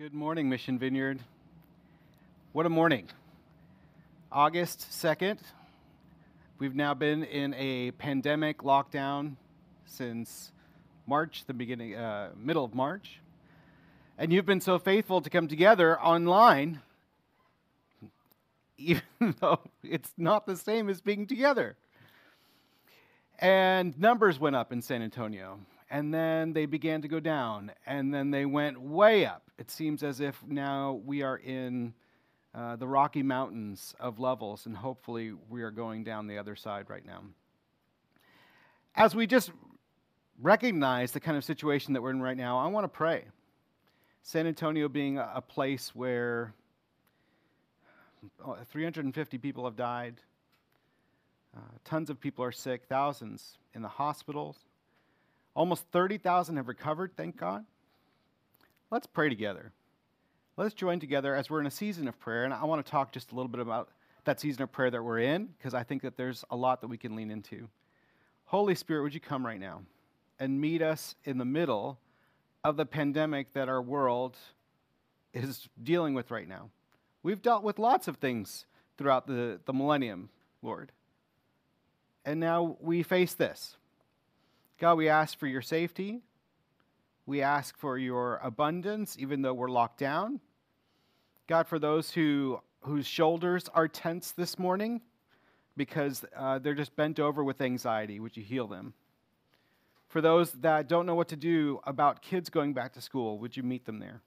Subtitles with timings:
[0.00, 1.20] Good morning, Mission Vineyard.
[2.52, 3.10] What a morning.
[4.32, 5.40] August 2nd.
[6.58, 9.36] We've now been in a pandemic lockdown
[9.84, 10.52] since
[11.06, 13.20] March, the beginning, uh, middle of March.
[14.16, 16.80] And you've been so faithful to come together online,
[18.78, 19.02] even
[19.38, 21.76] though it's not the same as being together.
[23.38, 25.58] And numbers went up in San Antonio,
[25.90, 29.50] and then they began to go down, and then they went way up.
[29.58, 31.94] It seems as if now we are in
[32.54, 36.88] uh, the Rocky Mountains of levels, and hopefully we are going down the other side
[36.88, 37.22] right now.
[38.94, 39.50] As we just
[40.40, 43.24] recognize the kind of situation that we're in right now, I want to pray.
[44.22, 46.54] San Antonio being a, place where
[48.44, 50.20] uh, 350 people have died,
[51.56, 54.56] uh, tons of people are sick, thousands in the hospitals.
[55.54, 57.64] Almost 30,000 have recovered, thank God.
[58.90, 59.72] Let's pray together.
[60.56, 62.44] Let's join together as we're in a season of prayer.
[62.44, 63.88] And I want to talk just a little bit about
[64.24, 66.88] that season of prayer that we're in, because I think that there's a lot that
[66.88, 67.68] we can lean into.
[68.44, 69.82] Holy Spirit, would you come right now
[70.38, 71.98] and meet us in the middle
[72.62, 74.36] of the pandemic that our world
[75.32, 76.68] is dealing with right now?
[77.22, 78.66] We've dealt with lots of things
[78.98, 80.30] throughout the, the millennium,
[80.62, 80.92] Lord.
[82.24, 83.76] And now we face this.
[84.80, 86.22] God, we ask for your safety.
[87.26, 90.40] We ask for your abundance, even though we're locked down.
[91.46, 95.02] God, for those who, whose shoulders are tense this morning
[95.76, 98.94] because uh, they're just bent over with anxiety, would you heal them?
[100.08, 103.54] For those that don't know what to do about kids going back to school, would
[103.54, 104.22] you meet them there?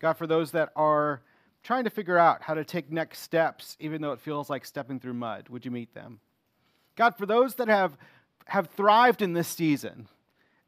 [0.00, 1.22] God, for those that are
[1.62, 4.98] trying to figure out how to take next steps, even though it feels like stepping
[4.98, 6.18] through mud, would you meet them?
[6.96, 7.96] God, for those that have,
[8.46, 10.08] have thrived in this season,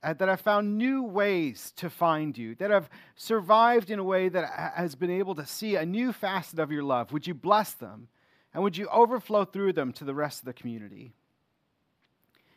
[0.02, 4.28] uh, that have found new ways to find you, that have survived in a way
[4.28, 7.72] that has been able to see a new facet of your love, would you bless
[7.72, 8.08] them?
[8.54, 11.14] And would you overflow through them to the rest of the community?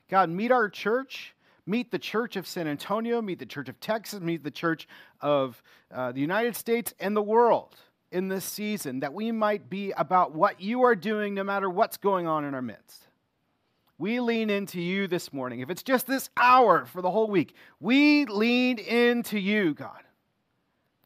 [0.10, 1.36] God, meet our church.
[1.68, 4.88] Meet the church of San Antonio, meet the church of Texas, meet the church
[5.20, 7.76] of uh, the United States and the world
[8.12, 11.98] in this season, that we might be about what you are doing no matter what's
[11.98, 13.05] going on in our midst.
[13.98, 15.62] We lean into you this morning.
[15.62, 20.04] If it's just this hour for the whole week, we lean into you, God.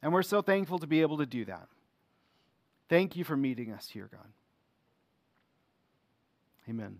[0.01, 1.67] And we're so thankful to be able to do that.
[2.87, 4.25] Thank you for meeting us here, God.
[6.67, 6.97] Amen.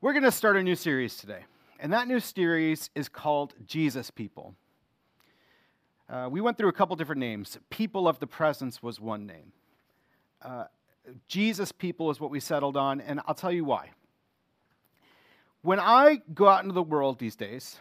[0.00, 1.44] We're going to start a new series today,
[1.78, 4.54] and that new series is called Jesus People.
[6.08, 7.58] Uh, we went through a couple different names.
[7.70, 9.52] People of the Presence was one name.
[10.42, 10.64] Uh,
[11.28, 13.90] Jesus people is what we settled on, and I'll tell you why.
[15.62, 17.78] When I go out into the world these days,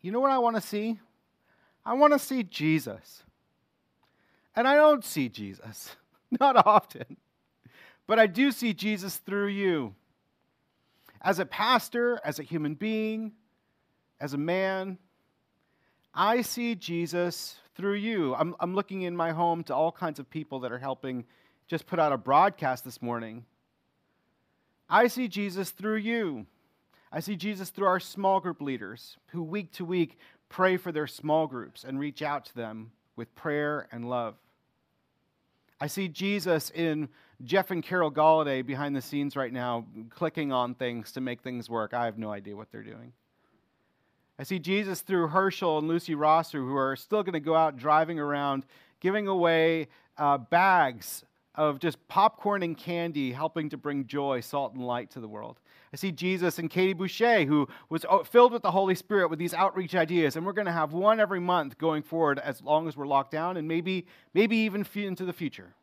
[0.00, 0.98] you know what I want to see?
[1.84, 3.22] I want to see Jesus.
[4.54, 5.96] And I don't see Jesus,
[6.40, 7.16] not often,
[8.06, 9.94] but I do see Jesus through you.
[11.20, 13.32] As a pastor, as a human being,
[14.20, 14.98] as a man,
[16.14, 18.34] I see Jesus through you.
[18.34, 21.24] I'm, I'm looking in my home to all kinds of people that are helping
[21.72, 23.46] just put out a broadcast this morning.
[24.90, 26.44] I see Jesus through you.
[27.10, 30.18] I see Jesus through our small group leaders who week to week
[30.50, 34.34] pray for their small groups and reach out to them with prayer and love.
[35.80, 37.08] I see Jesus in
[37.42, 41.70] Jeff and Carol Galladay behind the scenes right now, clicking on things to make things
[41.70, 41.94] work.
[41.94, 43.14] I have no idea what they're doing.
[44.38, 47.78] I see Jesus through Herschel and Lucy Rosser, who are still going to go out
[47.78, 48.66] driving around,
[49.00, 49.88] giving away
[50.18, 55.20] uh, bags of just popcorn and candy helping to bring joy, salt, and light to
[55.20, 55.60] the world.
[55.92, 59.38] I see Jesus and Katie Boucher, who was uh, filled with the Holy Spirit with
[59.38, 62.88] these outreach ideas, and we're going to have one every month going forward as long
[62.88, 65.74] as we're locked down, and maybe, maybe even into the future.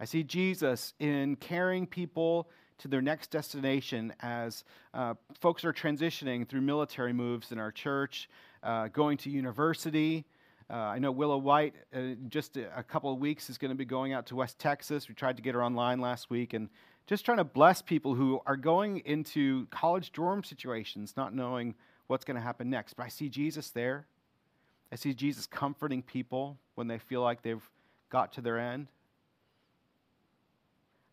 [0.00, 2.48] I see Jesus in carrying people
[2.78, 8.28] to their next destination as uh, folks are transitioning through military moves in our church,
[8.64, 10.24] uh, going to university,
[10.70, 13.84] uh, I know Willow White, uh, just a, couple of weeks, is going to be
[13.84, 15.08] going out to West Texas.
[15.08, 16.70] We tried to get her online last week and
[17.06, 21.74] just trying to bless people who are going into college dorm situations, not knowing
[22.06, 22.94] what's going to happen next.
[22.94, 24.06] But I see Jesus there.
[24.90, 27.68] I see Jesus comforting people when they feel like they've
[28.08, 28.86] got to their end.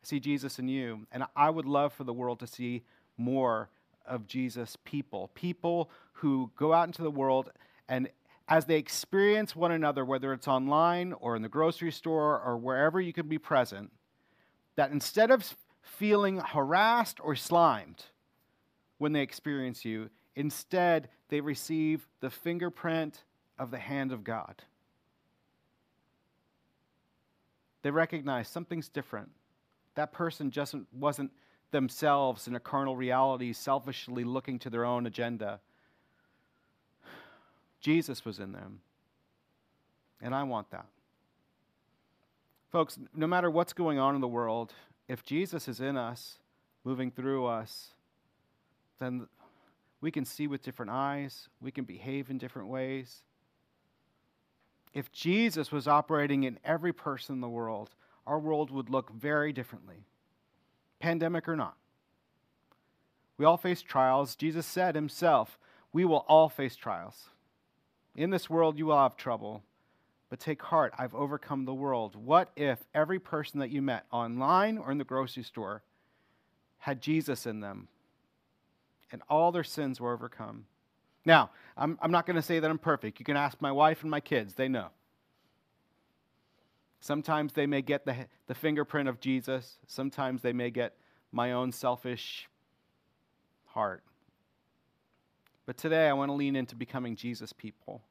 [0.03, 1.07] I see Jesus in you.
[1.11, 2.83] And I would love for the world to see
[3.17, 3.69] more
[4.05, 7.51] of Jesus people, people who go out into the world
[7.89, 8.07] and
[8.51, 12.99] as they experience one another, whether it's online or in the grocery store or wherever
[12.99, 13.89] you can be present,
[14.75, 18.03] that instead of feeling harassed or slimed
[18.97, 23.23] when they experience you, instead they receive the fingerprint
[23.57, 24.61] of the hand of God.
[27.83, 29.29] They recognize something's different.
[29.95, 31.31] That person just wasn't
[31.71, 35.61] themselves in a carnal reality, selfishly looking to their own agenda.
[37.81, 38.79] Jesus was in them.
[40.21, 40.85] And I want that.
[42.71, 44.73] Folks, no matter what's going on in the world,
[45.07, 46.37] if Jesus is in us,
[46.85, 47.89] moving through us,
[48.99, 49.27] then
[49.99, 53.23] we can see with different eyes, we can behave in different ways.
[54.93, 57.89] If Jesus was operating in every person in the world,
[58.25, 60.05] our world would look very differently,
[60.99, 61.75] pandemic or not.
[63.37, 64.35] We all face trials.
[64.35, 65.57] Jesus said himself,
[65.91, 67.30] We will all face trials.
[68.15, 69.63] In this world, you will have trouble,
[70.29, 72.15] but take heart, I've overcome the world.
[72.15, 75.83] What if every person that you met online or in the grocery store
[76.79, 77.87] had Jesus in them
[79.11, 80.65] and all their sins were overcome?
[81.25, 83.19] Now, I'm, I'm not going to say that I'm perfect.
[83.19, 84.87] You can ask my wife and my kids, they know.
[86.99, 88.15] Sometimes they may get the,
[88.47, 90.95] the fingerprint of Jesus, sometimes they may get
[91.31, 92.47] my own selfish
[93.65, 94.03] heart.
[95.71, 98.01] But today I want to lean into becoming Jesus people.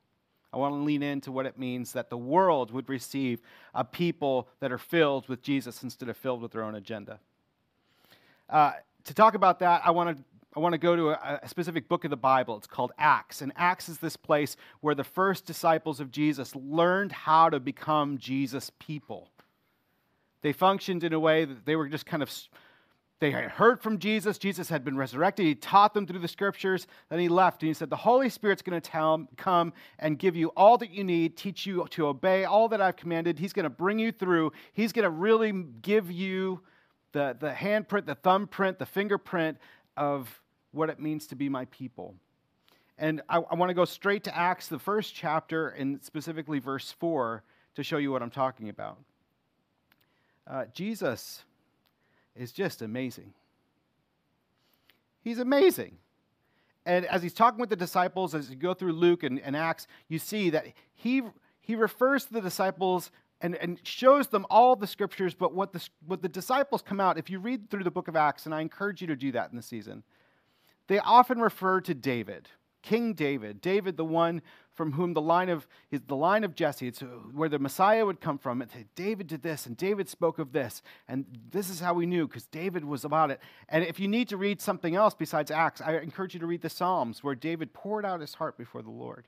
[0.50, 3.42] I want to lean into what it means that the world would receive
[3.74, 7.20] a people that are filled with Jesus instead of filled with their own agenda.
[8.48, 8.72] Uh,
[9.04, 10.24] to talk about that, I want to
[10.56, 12.56] I want to go to a, a, specific book of the Bible.
[12.56, 13.42] It's called Acts.
[13.42, 18.16] And Acts is this place where the first disciples of Jesus learned how to become
[18.16, 19.28] Jesus people.
[20.40, 22.32] They functioned in a way that they were just kind of,
[23.20, 24.38] they had heard from Jesus.
[24.38, 25.44] Jesus had been resurrected.
[25.44, 26.86] He taught them through the scriptures.
[27.10, 30.48] Then he left and he said, The Holy Spirit's going to come and give you
[30.56, 33.38] all that you need, teach you to obey all that I've commanded.
[33.38, 34.52] He's going to bring you through.
[34.72, 36.62] He's going to really give you
[37.12, 39.58] the, the handprint, the thumbprint, the fingerprint
[39.98, 40.40] of
[40.72, 42.14] what it means to be my people.
[42.96, 46.94] And I, I want to go straight to Acts, the first chapter, and specifically verse
[46.98, 47.42] 4,
[47.74, 48.98] to show you what I'm talking about.
[50.46, 51.44] Uh, Jesus
[52.36, 53.32] is just amazing.
[55.22, 55.98] He's amazing.
[56.86, 59.86] And as he's talking with the disciples, as you go through Luke and, and Acts,
[60.08, 61.22] you see that he,
[61.60, 63.10] he refers to the disciples
[63.40, 67.18] and, and shows them all the scriptures, but what the, what the disciples come out,
[67.18, 69.50] if you read through the book of Acts, and I encourage you to do that
[69.50, 70.02] in the season,
[70.88, 72.48] they often refer to David,
[72.82, 74.42] King David, David, the one
[74.72, 78.06] from whom the line of is the line of Jesse, it's uh, where the Messiah
[78.06, 78.62] would come from.
[78.62, 82.26] And David did this, and David spoke of this, and this is how we knew
[82.26, 83.40] because David was about it.
[83.68, 86.62] And if you need to read something else besides Acts, I encourage you to read
[86.62, 89.26] the Psalms, where David poured out his heart before the Lord.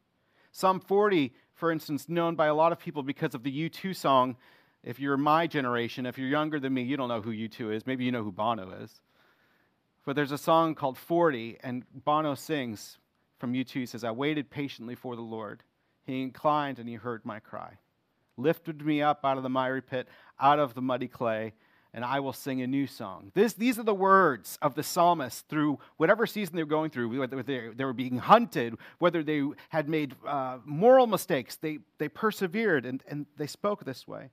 [0.53, 1.33] Psalm 40
[1.63, 4.37] for instance, known by a lot of people because of the U2 song.
[4.83, 7.87] If you're my generation, if you're younger than me, you don't know who U2 is.
[7.87, 9.01] Maybe you know who Bono is.
[10.05, 12.99] But there's a song called 40, and Bono sings
[13.43, 13.81] from you too.
[13.81, 15.65] He says, I waited patiently for the Lord.
[16.07, 17.79] He inclined and he heard my cry,
[18.37, 20.07] lifted me up out of the miry pit,
[20.41, 21.55] out of the muddy clay
[21.93, 23.33] and I will sing a new song.
[23.35, 27.19] This, these are the words of the psalmist through whatever season they were going through,
[27.19, 31.57] whether they, they were being hunted, whether they had made uh, moral mistakes.
[31.57, 34.31] They, they persevered and, and they spoke this way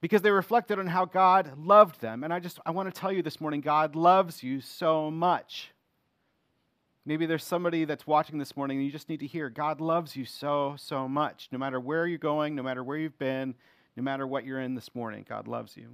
[0.00, 2.22] because they reflected on how God loved them.
[2.22, 5.70] And I just I want to tell you this morning God loves you so much.
[7.08, 10.14] Maybe there's somebody that's watching this morning and you just need to hear God loves
[10.14, 11.48] you so, so much.
[11.50, 13.54] No matter where you're going, no matter where you've been,
[13.96, 15.24] no matter what you're in this morning.
[15.26, 15.88] God loves you.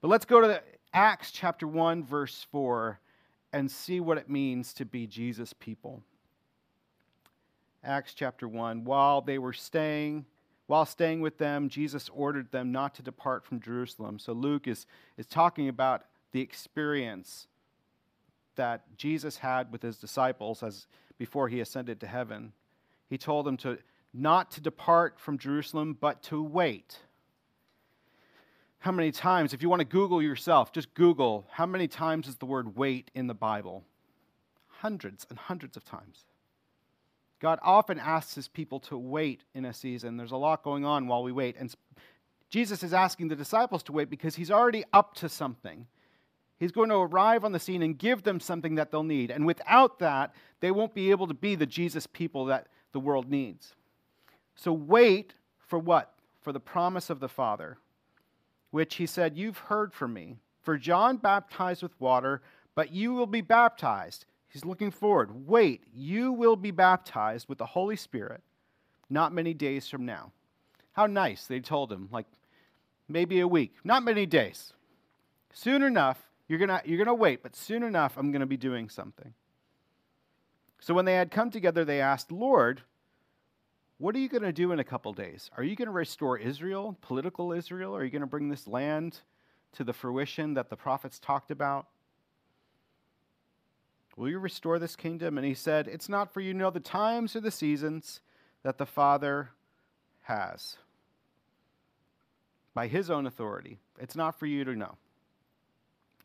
[0.00, 0.62] But let's go to
[0.94, 2.98] Acts chapter 1, verse 4,
[3.52, 6.00] and see what it means to be Jesus' people.
[7.84, 8.84] Acts chapter 1.
[8.84, 10.24] While they were staying,
[10.68, 14.18] while staying with them, Jesus ordered them not to depart from Jerusalem.
[14.18, 14.86] So Luke is,
[15.18, 17.46] is talking about the experience
[18.58, 20.86] that Jesus had with his disciples as
[21.16, 22.52] before he ascended to heaven.
[23.08, 23.78] He told them to
[24.12, 26.98] not to depart from Jerusalem, but to wait.
[28.80, 32.36] How many times, if you want to Google yourself, just Google how many times is
[32.36, 33.84] the word wait in the Bible?
[34.68, 36.24] Hundreds and hundreds of times.
[37.40, 40.16] God often asks his people to wait in a season.
[40.16, 41.56] There's a lot going on while we wait.
[41.58, 41.72] And
[42.50, 45.86] Jesus is asking the disciples to wait because he's already up to something.
[46.58, 49.30] He's going to arrive on the scene and give them something that they'll need.
[49.30, 53.30] And without that, they won't be able to be the Jesus people that the world
[53.30, 53.74] needs.
[54.56, 56.14] So wait for what?
[56.40, 57.78] For the promise of the Father,
[58.70, 60.36] which he said, You've heard from me.
[60.62, 62.42] For John baptized with water,
[62.74, 64.26] but you will be baptized.
[64.48, 65.46] He's looking forward.
[65.46, 68.42] Wait, you will be baptized with the Holy Spirit
[69.10, 70.32] not many days from now.
[70.92, 72.26] How nice, they told him, like
[73.08, 74.72] maybe a week, not many days.
[75.52, 78.56] Soon enough, you're going you're going to wait, but soon enough, I'm going to be
[78.56, 79.34] doing something.
[80.80, 82.82] So when they had come together, they asked, Lord,
[83.98, 85.50] what are you going to do in a couple days?
[85.56, 87.94] Are you going to restore Israel, political Israel?
[87.94, 89.20] Are you going to bring this land
[89.72, 91.88] to the fruition that the prophets talked about?
[94.16, 95.36] Will you restore this kingdom?
[95.36, 98.20] And he said, It's not for you to know the times or the seasons
[98.62, 99.50] that the Father
[100.22, 100.76] has
[102.74, 103.78] by his own authority.
[104.00, 104.96] It's not for you to know.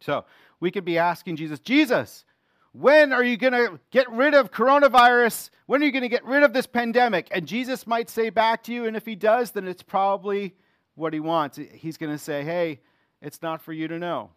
[0.03, 0.25] So
[0.59, 2.25] we could be asking Jesus, Jesus,
[2.73, 5.49] when are you going to get rid of coronavirus?
[5.65, 7.27] When are you going to get rid of this pandemic?
[7.31, 10.55] And Jesus might say back to you, and if he does, then it's probably
[10.95, 11.59] what he wants.
[11.73, 12.81] He's going to say, Hey,
[13.21, 14.31] it's not for you to know.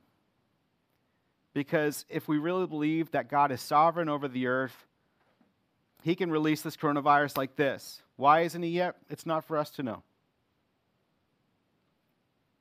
[1.55, 4.87] Because if we really believe that God is sovereign over the earth,
[6.03, 8.03] he can release this coronavirus like this.
[8.17, 8.97] Why isn't he yet?
[9.09, 10.03] It's not for us to know.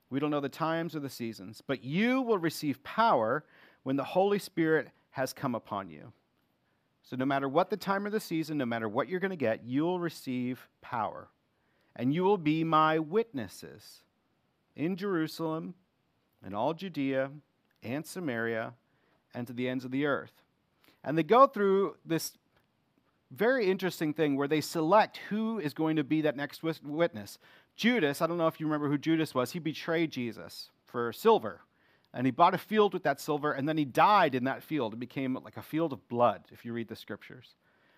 [0.10, 3.44] We don't know the times or the seasons, but you will receive power
[3.84, 6.12] when the Holy Spirit has come upon you.
[7.04, 9.36] So, no matter what the time or the season, no matter what you're going to
[9.36, 11.28] get, you'll receive power.
[11.96, 14.02] And you will be my witnesses
[14.76, 15.76] in Jerusalem
[16.44, 17.32] and all Judea
[17.84, 18.74] and Samaria
[19.34, 20.42] and to the ends of the earth.
[21.04, 22.34] And they go through this
[23.32, 27.38] very interesting thing where they select who is going to be that next witness.
[27.76, 31.62] Judas, I don't know if you remember who Judas was, he betrayed Jesus for silver.
[32.14, 34.94] And he bought a field with that silver, and then he died in that field.
[34.94, 37.56] It became like a field of blood, if you read the scriptures.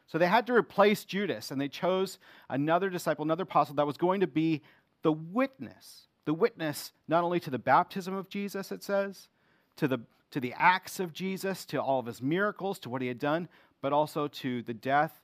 [0.07, 2.17] So they had to replace Judas, and they chose
[2.50, 4.63] another disciple, another apostle that was going to be
[5.03, 6.07] the witness.
[6.25, 9.27] The witness not only to the baptism of Jesus, it says,
[9.75, 10.00] to the
[10.31, 13.48] to the acts of Jesus, to all of his miracles, to what he had done,
[13.81, 15.22] but also to the death,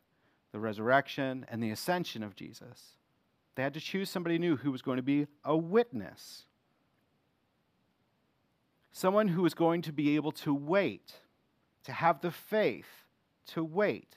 [0.51, 2.93] the resurrection, and the ascension of Jesus.
[3.55, 6.43] They had to choose somebody new who was going to be a witness.
[8.91, 11.13] Someone who was going to be able to wait,
[11.83, 12.88] to have the faith
[13.48, 14.15] to wait.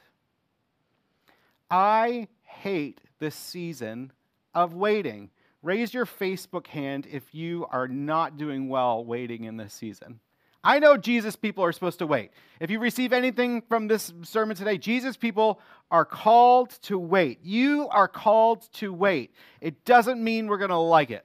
[1.71, 4.12] I hate this season
[4.55, 5.31] of waiting.
[5.62, 10.21] Raise your Facebook hand if you are not doing well waiting in this season.
[10.66, 12.32] I know Jesus people are supposed to wait.
[12.58, 15.61] If you receive anything from this sermon today, Jesus people
[15.92, 17.38] are called to wait.
[17.44, 19.32] You are called to wait.
[19.61, 21.25] It doesn't mean we're going to like it.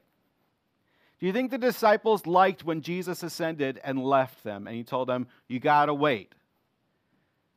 [1.20, 5.10] Do you think the disciples liked when Jesus ascended and left them and he told
[5.10, 6.36] them, You got to wait?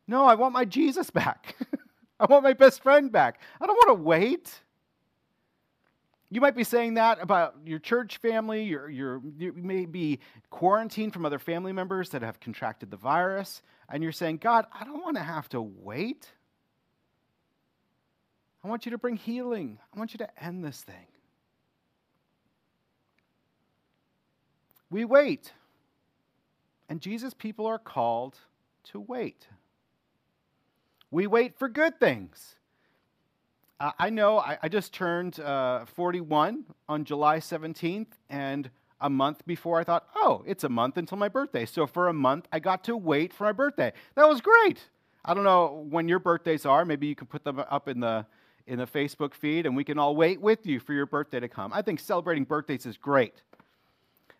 [0.08, 1.54] No, I want my Jesus back.
[2.18, 3.42] I want my best friend back.
[3.60, 4.62] I don't want to wait.
[6.34, 8.64] You might be saying that about your church family.
[8.64, 10.18] You're, you may be
[10.50, 13.62] quarantined from other family members that have contracted the virus.
[13.88, 16.28] And you're saying, God, I don't want to have to wait.
[18.64, 19.78] I want you to bring healing.
[19.94, 21.06] I want you to end this thing.
[24.90, 25.52] We wait.
[26.88, 28.36] And Jesus' people are called
[28.90, 29.46] to wait.
[31.12, 32.56] We wait for good things.
[33.84, 39.44] Uh, I know I, I just turned uh, 41 on July 17th, and a month
[39.44, 41.66] before I thought, oh, it's a month until my birthday.
[41.66, 43.92] So for a month, I got to wait for my birthday.
[44.14, 44.88] That was great.
[45.22, 46.86] I don't know when your birthdays are.
[46.86, 48.24] Maybe you can put them up in the
[48.66, 51.48] in the Facebook feed, and we can all wait with you for your birthday to
[51.48, 51.70] come.
[51.74, 53.42] I think celebrating birthdays is great.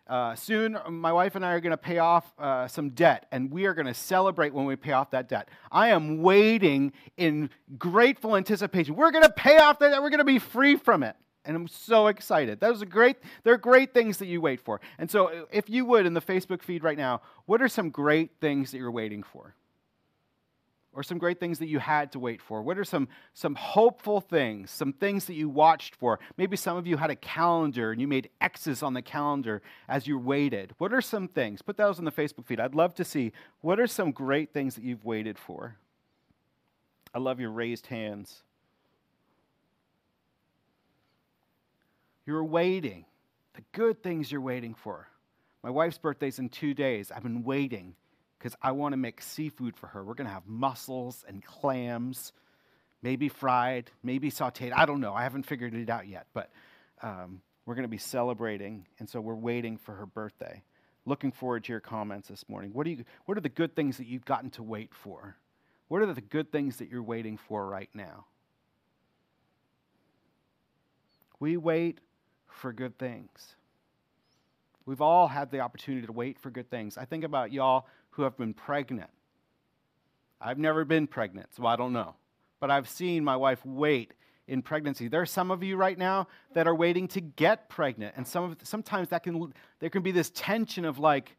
[0.07, 3.49] Uh, soon, my wife and I are going to pay off uh, some debt, and
[3.51, 5.49] we are going to celebrate when we pay off that debt.
[5.71, 8.95] I am waiting in grateful anticipation.
[8.95, 10.03] We're going to pay off that debt.
[10.03, 11.15] We're going to be free from it.
[11.43, 12.59] And I'm so excited.
[12.59, 13.17] Those are great.
[13.43, 14.79] They're great things that you wait for.
[14.97, 18.31] And so, if you would, in the Facebook feed right now, what are some great
[18.41, 19.55] things that you're waiting for?
[20.95, 22.61] Or some great things that you had to wait for?
[22.61, 26.19] What are some, some hopeful things, some things that you watched for?
[26.37, 30.07] Maybe some of you had a calendar and you made X's on the calendar as
[30.07, 30.73] you waited.
[30.77, 31.61] What are some things?
[31.61, 32.61] Put those on the Facebook feed.
[32.61, 35.75] I'd love to see what are some great things that you've waited for.
[37.13, 38.43] I love your raised hands.
[42.25, 43.05] You're waiting,
[43.53, 45.07] the good things you're waiting for.
[45.61, 47.11] My wife's birthday's in two days.
[47.11, 47.95] I've been waiting
[48.37, 50.03] because I want to make seafood for her.
[50.03, 52.33] We're going to have mussels and clams,
[53.01, 54.73] maybe fried, maybe sauteed.
[54.75, 55.13] I don't know.
[55.13, 56.49] I haven't figured it out yet, but
[57.01, 60.61] um, we're going to be celebrating, and so we're waiting for her birthday.
[61.05, 62.71] Looking forward to your comments this morning.
[62.73, 65.35] What, do you, what are the good things that you've gotten to wait for?
[65.87, 68.25] What are the good things that you're waiting for right now?
[71.39, 71.99] We wait
[72.47, 73.55] for good things.
[74.85, 76.97] We've all had the opportunity to wait for good things.
[76.97, 79.09] I think about y'all who have been pregnant.
[80.41, 82.15] I've never been pregnant, so I don't know.
[82.59, 84.13] But I've seen my wife wait
[84.47, 85.07] in pregnancy.
[85.07, 88.43] There are some of you right now that are waiting to get pregnant, and some
[88.43, 91.35] of, sometimes that can there can be this tension of like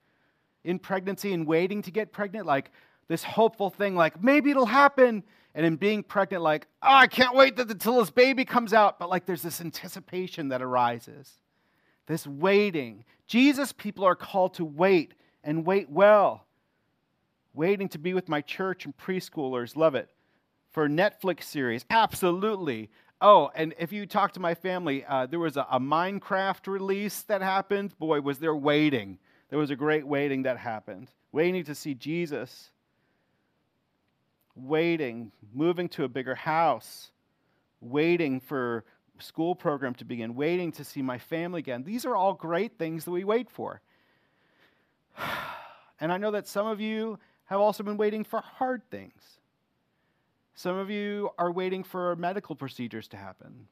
[0.65, 2.71] in pregnancy and waiting to get pregnant, like
[3.09, 5.23] this hopeful thing like maybe it'll happen
[5.55, 9.09] and in being pregnant like oh i can't wait until this baby comes out but
[9.09, 11.33] like there's this anticipation that arises
[12.07, 15.15] this waiting jesus people are called to wait
[15.45, 16.46] and wait well
[17.57, 19.77] waiting to be with my church and preschoolers.
[19.77, 20.11] Love it.
[20.71, 21.85] For netflix series.
[21.89, 22.91] Absolutely.
[23.21, 27.23] Oh and if you talk to my family uh, there was a, a minecraft release
[27.23, 27.99] that happened.
[27.99, 29.19] Boy was there waiting.
[29.49, 31.09] There was a great waiting that happened.
[31.33, 32.71] Waiting to see jesus.
[34.55, 37.11] Waiting, moving to a bigger house,
[37.81, 38.85] waiting for
[39.19, 41.83] school program to begin, waiting to see my family again.
[41.85, 43.81] These are all great things that we wait for.
[45.99, 49.39] And I know that some of you have also been waiting for hard things.
[50.55, 53.69] Some of you are waiting for medical procedures to happen.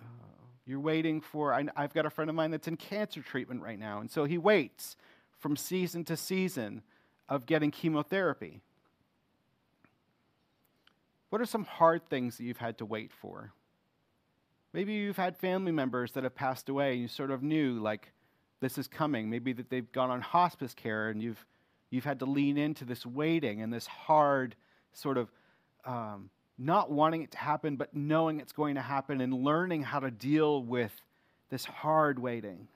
[0.00, 0.04] Uh,
[0.66, 4.00] you're waiting for, I've got a friend of mine that's in cancer treatment right now,
[4.00, 4.96] and so he waits
[5.38, 6.82] from season to season
[7.28, 8.60] of getting chemotherapy.
[11.30, 13.52] What are some hard things that you've had to wait for?
[14.72, 18.12] Maybe you've had family members that have passed away and you sort of knew, like,
[18.60, 19.30] this is coming.
[19.30, 21.46] Maybe that they've gone on hospice care and you've,
[21.90, 24.54] you've had to lean into this waiting and this hard
[24.92, 25.30] sort of
[25.84, 30.00] um, not wanting it to happen, but knowing it's going to happen and learning how
[30.00, 30.92] to deal with
[31.50, 32.68] this hard waiting.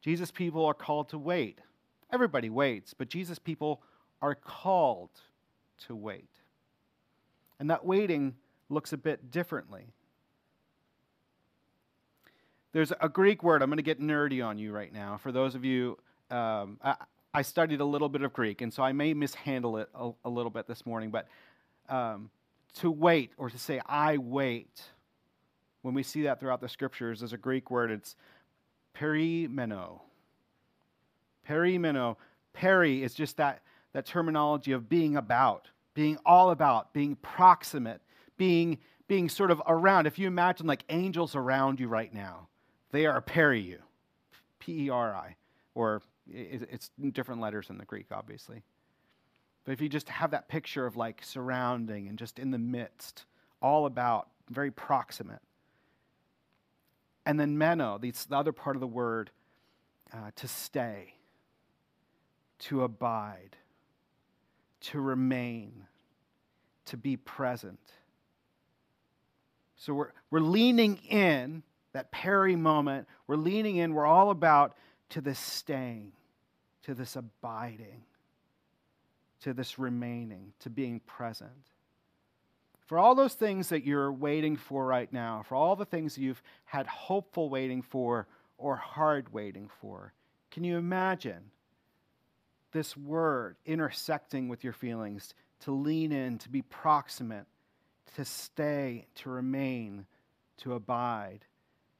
[0.00, 1.58] Jesus people are called to wait.
[2.12, 3.82] Everybody waits, but Jesus people
[4.22, 5.10] are called
[5.86, 6.28] to wait.
[7.58, 8.34] And that waiting
[8.68, 9.94] looks a bit differently.
[12.74, 15.16] There's a Greek word, I'm going to get nerdy on you right now.
[15.16, 15.96] For those of you,
[16.28, 16.96] um, I,
[17.32, 20.28] I, studied a little bit of Greek, and so I may mishandle it a, a
[20.28, 21.28] little bit this morning, but
[21.88, 22.30] um,
[22.80, 24.82] to wait or to say, I wait,
[25.82, 28.16] when we see that throughout the scriptures, there's a Greek word, it's
[28.98, 30.00] perimeno.
[31.48, 32.16] Perimeno.
[32.54, 33.62] Peri is just that
[33.92, 38.00] that terminology of being about, being all about, being proximate,
[38.36, 40.08] being, being sort of around.
[40.08, 42.48] If you imagine like angels around you right now,
[42.94, 43.80] they are peri you,
[44.60, 45.34] P E R I,
[45.74, 46.00] or
[46.32, 48.62] it's different letters in the Greek, obviously.
[49.64, 53.24] But if you just have that picture of like surrounding and just in the midst,
[53.60, 55.42] all about, very proximate.
[57.26, 59.30] And then meno, the other part of the word,
[60.12, 61.14] uh, to stay,
[62.60, 63.56] to abide,
[64.82, 65.86] to remain,
[66.84, 67.80] to be present.
[69.76, 74.76] So we're, we're leaning in, that perimeno, we're leaning in, we're all about
[75.10, 76.12] to this staying,
[76.82, 78.02] to this abiding,
[79.40, 81.50] to this remaining, to being present.
[82.86, 86.42] For all those things that you're waiting for right now, for all the things you've
[86.64, 88.26] had hopeful waiting for
[88.58, 90.12] or hard waiting for,
[90.50, 91.50] can you imagine
[92.72, 97.46] this word intersecting with your feelings, to lean in, to be proximate,
[98.16, 100.06] to stay, to remain,
[100.58, 101.44] to abide,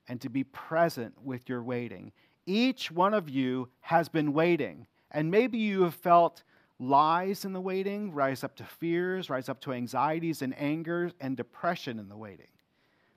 [0.08, 2.12] and to be present with your waiting.
[2.46, 6.42] Each one of you has been waiting, and maybe you have felt
[6.78, 11.36] lies in the waiting, rise up to fears, rise up to anxieties and anger and
[11.36, 12.48] depression in the waiting.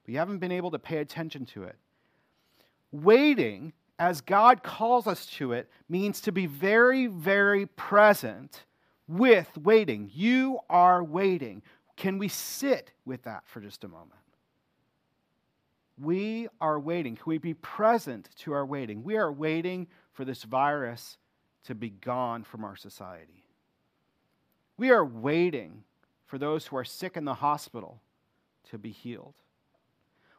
[0.04, 1.76] But you haven't been able to pay attention to it.
[2.92, 8.66] Waiting as God calls us to it, means to be very, very present
[9.08, 10.12] with waiting.
[10.14, 11.64] You are waiting.
[11.96, 14.20] Can we sit with that for just a moment?
[16.00, 17.16] We are waiting.
[17.16, 19.04] Can we be present to our waiting?
[19.04, 21.18] We are waiting for this virus
[21.66, 23.44] to be gone from our society.
[24.78, 25.84] We are waiting
[26.28, 28.02] for those who are sick in the hospital
[28.70, 29.34] to be healed.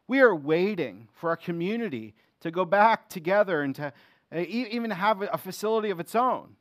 [0.06, 3.92] We are waiting for our community to go back together and to
[4.34, 6.56] uh, even have a facility of its own.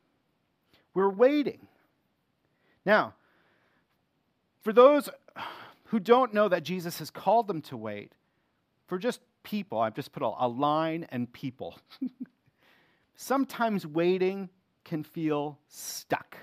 [0.94, 1.68] We're waiting.
[2.86, 3.14] Now,
[4.62, 5.10] for those
[5.86, 8.14] who don't know that Jesus has called them to wait,
[8.88, 11.78] for just people, I've just put a, a line and people.
[13.16, 14.50] Sometimes waiting
[14.84, 16.38] can feel stuck.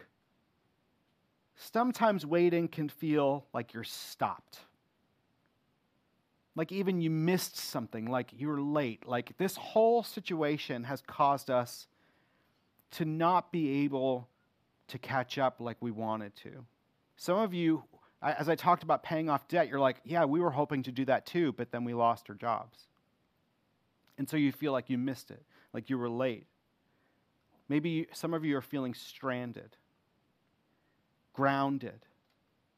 [1.56, 4.60] Sometimes waiting can feel like you're stopped
[6.56, 9.06] like even you missed something, like you're late.
[9.06, 11.88] Like this whole situation has caused us
[12.92, 14.28] to not be able
[14.88, 16.64] to catch up like we wanted to.
[17.16, 17.84] Some of you,
[18.24, 21.04] as I talked about paying off debt, you're like, yeah, we were hoping to do
[21.04, 22.86] that too, but then we lost our jobs.
[24.16, 26.46] And so you feel like you missed it, like you were late.
[27.68, 29.76] Maybe some of you are feeling stranded,
[31.32, 32.00] grounded,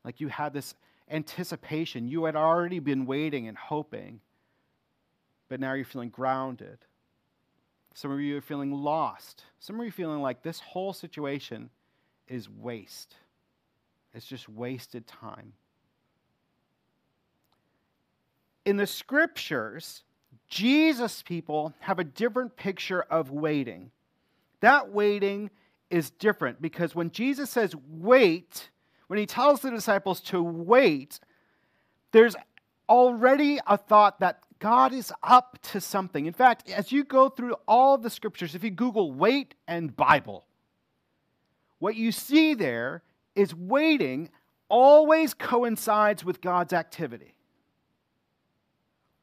[0.05, 0.75] like you had this
[1.11, 2.09] anticipation.
[2.09, 4.21] You had already been waiting and hoping,
[5.49, 6.79] but now you're feeling grounded.
[7.95, 9.45] Some of you are feeling lost.
[9.59, 11.71] Some of you are feeling like this whole situation
[12.29, 13.15] is waste.
[14.17, 15.53] It's just wasted time.
[18.65, 20.05] In the scriptures,
[20.49, 23.91] Jesus people have a different picture of waiting.
[24.61, 25.51] That waiting
[25.91, 28.71] is different because when Jesus says wait,
[29.09, 31.21] when he tells the disciples to wait,
[32.13, 32.37] there's
[32.89, 36.25] already a thought that God is up to something.
[36.25, 40.47] In fact, as you go through all the scriptures, if you Google wait and Bible,
[41.79, 43.03] what you see there
[43.37, 44.31] is waiting
[44.69, 47.35] always coincides with God's activity.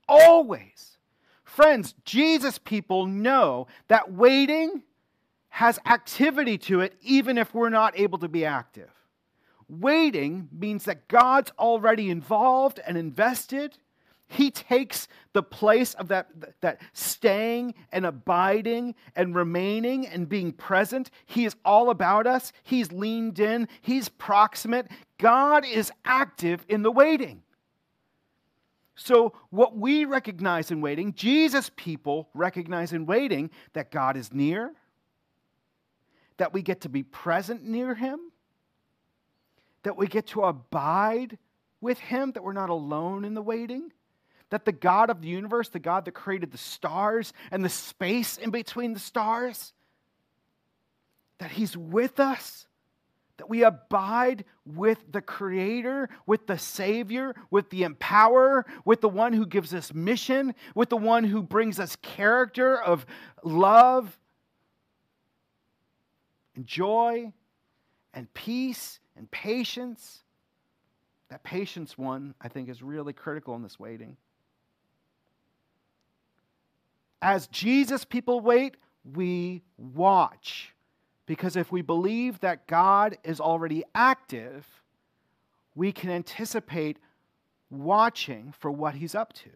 [0.08, 0.98] Always.
[1.44, 4.84] Friends, Jesus people know that waiting
[5.50, 8.90] has activity to it, even if we're not able to be active.
[9.70, 13.78] Waiting means that God's already involved and invested.
[14.34, 16.28] He takes the place of that,
[16.62, 21.12] that staying and abiding and remaining and being present.
[21.28, 22.52] He is all about us.
[22.64, 23.68] He's leaned in.
[23.82, 24.88] He's proximate.
[25.20, 27.44] God is active in the waiting.
[28.96, 34.74] So, what we recognize in waiting, Jesus people recognize in waiting that God is near,
[36.38, 38.20] that we get to be present near Him,
[39.84, 41.38] that we get to abide
[41.82, 43.92] with Him, that we're not alone in the waiting,
[44.54, 48.38] that the God of the universe, the God that created the stars and the space
[48.38, 49.74] in between the stars,
[51.40, 52.68] that He's with us,
[53.38, 59.34] that we abide with the Creator, with the Savior, with the Empower, with the one
[59.34, 63.08] who gives us mission, with the one who brings us character of
[63.44, 64.20] love
[66.56, 67.34] and joy
[68.14, 70.22] and peace and patience.
[71.30, 74.16] That patience one, I think, is really critical in this waiting.
[77.24, 78.76] As Jesus people wait,
[79.16, 80.74] we watch.
[81.26, 84.68] Because if we believe that God is already active,
[85.74, 87.00] we can anticipate
[87.70, 89.50] watching for what he's up to.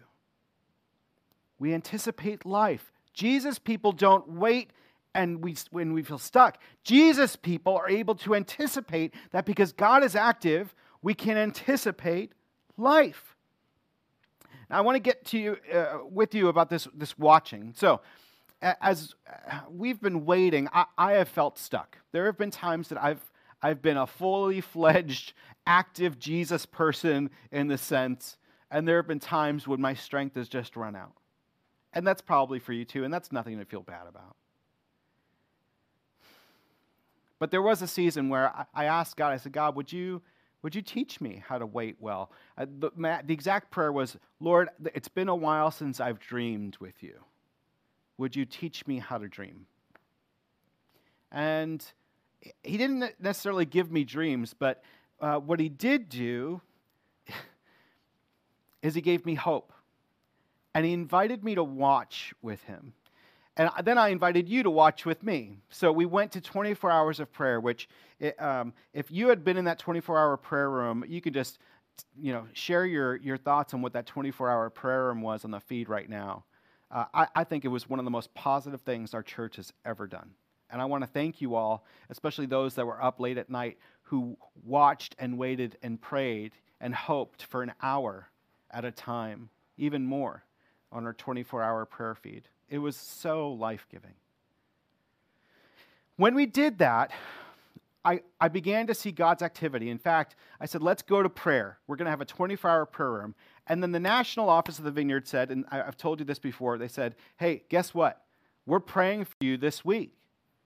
[1.60, 2.94] We anticipate life.
[3.14, 4.72] Jesus people don't wait
[5.14, 6.60] and we, when we feel stuck.
[6.86, 12.32] Jesus people are able to anticipate that because God is active, we can anticipate
[12.78, 13.36] life.
[14.70, 17.74] Now, I want to get to you uh, with you about this, this watching.
[17.76, 18.02] So,
[18.62, 19.14] as
[19.70, 21.98] we've been waiting, I, I have felt stuck.
[22.12, 23.22] There have been times that I've
[23.62, 25.34] I've been a fully fledged,
[25.66, 28.38] active Jesus person in the sense,
[28.70, 31.14] and there have been times when my strength has just run out.
[31.94, 34.36] And that's probably for you too, and that's nothing to feel bad about.
[37.40, 40.22] But there was a season where I asked God, I said, God, would you,
[40.64, 42.32] would you teach me how to wait well?
[42.58, 42.92] Uh, the,
[43.26, 47.16] the exact prayer was, Lord, it's been a while since I've dreamed with you.
[48.18, 49.68] Would you teach me how to dream?
[51.32, 51.86] And
[52.64, 54.84] he didn't necessarily give me dreams, but
[55.20, 56.62] uh, what he did do
[58.82, 59.74] is he gave me hope.
[60.74, 62.94] And he invited me to watch with him.
[63.58, 65.58] And then I invited you to watch with me.
[65.70, 67.90] So we went to 24 hours of prayer, which,
[68.20, 71.58] it, um, if you had been in that 24 hour prayer room, you could just
[72.20, 75.52] you know, share your, your thoughts on what that 24 hour prayer room was on
[75.52, 76.44] the feed right now.
[76.92, 79.74] Uh, I, I think it was one of the most positive things our church has
[79.84, 80.32] ever done.
[80.70, 83.78] And I want to thank you all, especially those that were up late at night
[84.04, 88.30] who watched and waited and prayed and hoped for an hour
[88.70, 90.44] at a time, even more,
[90.92, 92.48] on our 24 hour prayer feed.
[92.70, 94.14] It was so life giving.
[96.18, 97.12] When we did that,
[98.04, 99.90] I, I began to see God's activity.
[99.90, 101.78] In fact, I said, let's go to prayer.
[101.88, 103.36] We're going to have a 24 hour prayer room.
[103.68, 106.78] And then the national office of the vineyard said, and I've told you this before,
[106.78, 108.24] they said, hey, guess what?
[108.66, 110.14] We're praying for you this week.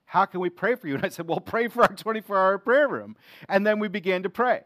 [0.04, 0.94] How can we pray for you?
[0.96, 3.16] And I said, well, pray for our 24 hour prayer room.
[3.48, 4.62] And then we began to pray.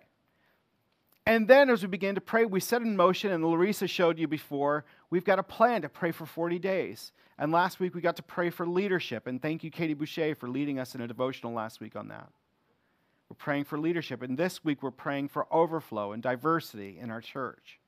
[1.25, 4.29] And then as we began to pray, we set in motion, and Larissa showed you
[4.29, 7.13] before, we've got a plan to pray for 40 days.
[7.39, 9.27] And last week we got to pray for leadership.
[9.27, 12.29] And thank you, Katie Boucher, for leading us in a devotional last week on that.
[13.29, 14.23] We're praying for leadership.
[14.23, 17.79] And this week we're praying for overflow and diversity in our church.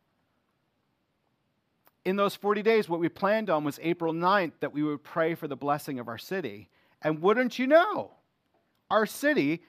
[2.05, 5.35] In those 40 days, what we planned on was April 9th that we would pray
[5.35, 6.69] for the blessing of our city.
[7.03, 8.13] And wouldn't you know,
[8.91, 9.63] our city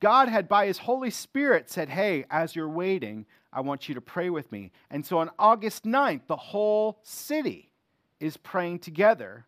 [0.00, 4.02] God had, by His Holy Spirit, said, Hey, as you're waiting, I want you to
[4.02, 4.70] pray with me.
[4.90, 7.72] And so on August 9th, the whole city
[8.20, 9.46] is praying together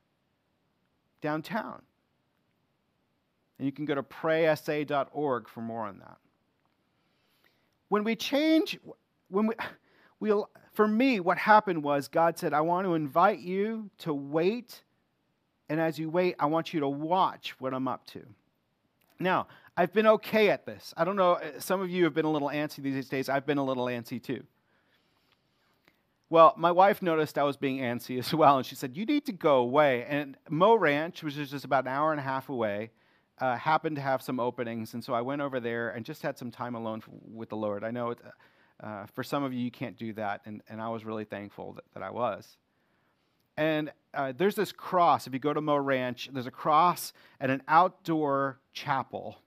[1.20, 1.82] downtown.
[3.58, 6.16] And you can go to praysa.org for more on that.
[7.88, 8.78] When we change,
[9.28, 9.54] when we,
[10.20, 14.82] we'll, for me, what happened was God said, I want to invite you to wait
[15.68, 18.24] And as you wait, I want you to watch what I'm up to.
[19.20, 20.92] Now, I've been okay at this.
[20.96, 23.28] I don't know, uh, some of you have been a little antsy these days.
[23.28, 24.42] I've been a little antsy too.
[26.28, 29.24] Well, my wife noticed I was being antsy as well, and she said, You need
[29.26, 30.04] to go away.
[30.08, 32.90] And Mo Ranch, which is just about an hour and a half away,
[33.40, 34.94] uh, happened to have some openings.
[34.94, 37.56] And so I went over there and just had some time alone f- with the
[37.56, 37.84] Lord.
[37.84, 38.18] I know it,
[38.82, 41.74] uh, for some of you, you can't do that, and, and I was really thankful
[41.74, 42.56] that, that I was.
[43.56, 45.28] And uh, there's this cross.
[45.28, 49.38] If you go to Mo Ranch, there's a cross at an outdoor chapel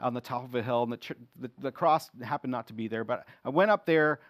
[0.00, 0.82] on the top of a hill.
[0.84, 3.86] And the, ch- the, the cross happened not to be there, but I went up
[3.86, 4.20] there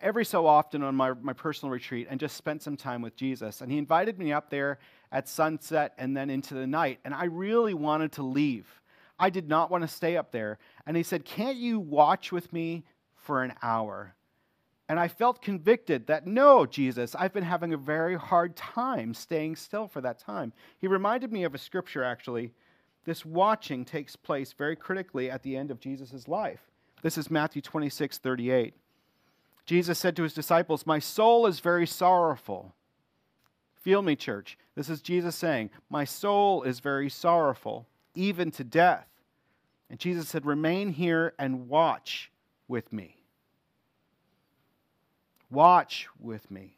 [0.00, 3.60] every so often on my, my personal retreat and just spent some time with Jesus.
[3.60, 4.78] And he invited me up there
[5.12, 6.98] at sunset and then into the night.
[7.04, 8.80] And I really wanted to leave.
[9.18, 10.58] I did not want to stay up there.
[10.86, 14.14] And he said, Can't you watch with me for an hour?
[14.88, 19.54] And I felt convicted that no, Jesus, I've been having a very hard time staying
[19.54, 20.52] still for that time.
[20.78, 22.52] He reminded me of a scripture, actually.
[23.04, 26.60] This watching takes place very critically at the end of Jesus' life.
[27.02, 28.74] This is Matthew 26, 38.
[29.64, 32.74] Jesus said to his disciples, My soul is very sorrowful.
[33.74, 34.58] Feel me, church.
[34.74, 39.06] This is Jesus saying, My soul is very sorrowful, even to death.
[39.88, 42.30] And Jesus said, Remain here and watch
[42.68, 43.16] with me.
[45.50, 46.76] Watch with me.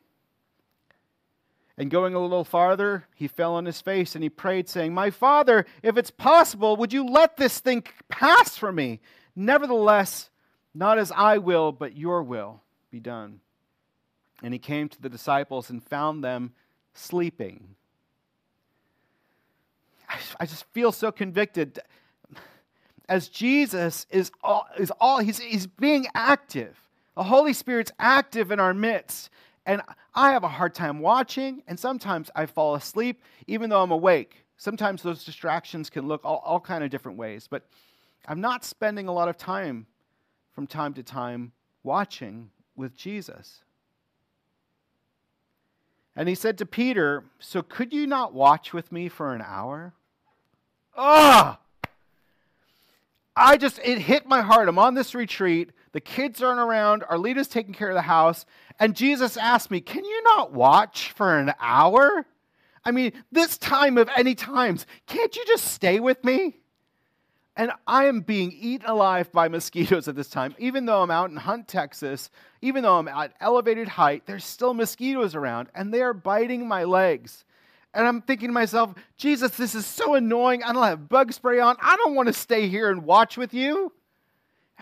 [1.83, 5.11] And going a little farther, he fell on his face and he prayed, saying, My
[5.11, 9.01] father, if it's possible, would you let this thing pass from me?
[9.35, 10.31] Nevertheless,
[10.73, 12.61] not as I will, but your will
[12.93, 13.41] be done.
[14.45, 16.53] And he came to the disciples and found them
[16.95, 17.75] sleeping.
[20.39, 21.81] I just feel so convicted.
[23.09, 26.79] As Jesus is all, is all he's, he's being active.
[27.17, 29.31] The Holy Spirit's active in our midst.
[29.65, 29.83] And
[30.15, 34.45] I have a hard time watching, and sometimes I fall asleep even though I'm awake.
[34.57, 37.67] Sometimes those distractions can look all, all kind of different ways, but
[38.27, 39.87] I'm not spending a lot of time
[40.53, 43.65] from time to time watching with Jesus.
[46.15, 49.95] And he said to Peter, So could you not watch with me for an hour?
[50.97, 51.59] Ah!
[53.35, 54.69] I just, it hit my heart.
[54.69, 55.71] I'm on this retreat.
[55.93, 57.05] The kids aren't around.
[57.09, 58.45] Our leader's taking care of the house.
[58.79, 62.27] And Jesus asked me, Can you not watch for an hour?
[62.85, 66.57] I mean, this time of any times, can't you just stay with me?
[67.55, 70.55] And I am being eaten alive by mosquitoes at this time.
[70.59, 72.31] Even though I'm out in Hunt, Texas,
[72.63, 76.85] even though I'm at elevated height, there's still mosquitoes around and they are biting my
[76.85, 77.45] legs.
[77.93, 80.63] And I'm thinking to myself, Jesus, this is so annoying.
[80.63, 81.77] I don't have bug spray on.
[81.81, 83.93] I don't want to stay here and watch with you.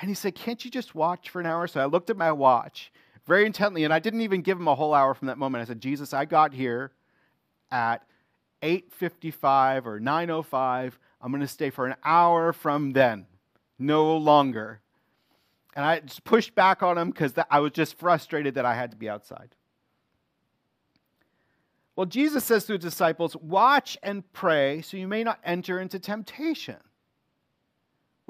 [0.01, 1.67] And he said, Can't you just watch for an hour?
[1.67, 2.91] So I looked at my watch
[3.27, 5.63] very intently, and I didn't even give him a whole hour from that moment.
[5.63, 6.93] I said, Jesus, I got here
[7.71, 8.03] at
[8.63, 10.99] 8:55 or 9:05.
[11.21, 13.27] I'm going to stay for an hour from then,
[13.79, 14.81] no longer.
[15.77, 18.91] And I just pushed back on him because I was just frustrated that I had
[18.93, 19.55] to be outside.
[21.95, 25.99] Well, Jesus says to his disciples, Watch and pray so you may not enter into
[25.99, 26.79] temptation.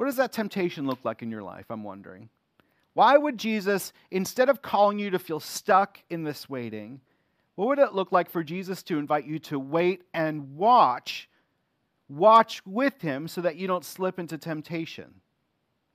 [0.01, 1.67] What does that temptation look like in your life?
[1.69, 2.31] I'm wondering.
[2.95, 7.03] Why would Jesus, instead of calling you to feel stuck in this waiting,
[7.55, 11.29] what would it look like for Jesus to invite you to wait and watch?
[12.09, 15.17] Watch with him so that you don't slip into temptation.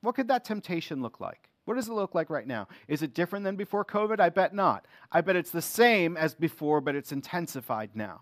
[0.02, 1.48] What could that temptation look like?
[1.64, 2.68] What does it look like right now?
[2.86, 4.20] Is it different than before COVID?
[4.20, 4.86] I bet not.
[5.10, 8.20] I bet it's the same as before, but it's intensified now.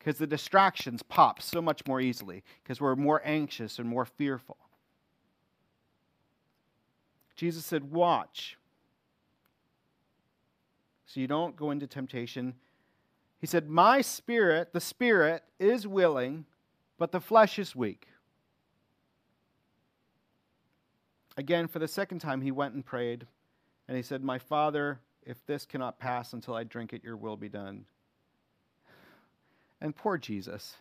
[0.00, 4.56] Because the distractions pop so much more easily, because we're more anxious and more fearful.
[7.38, 8.58] Jesus said, Watch.
[11.06, 12.54] So you don't go into temptation.
[13.40, 16.46] He said, My spirit, the spirit, is willing,
[16.98, 18.08] but the flesh is weak.
[21.36, 23.24] Again, for the second time, he went and prayed,
[23.86, 27.36] and he said, My Father, if this cannot pass until I drink it, your will
[27.36, 27.84] be done.
[29.80, 30.76] And poor Jesus.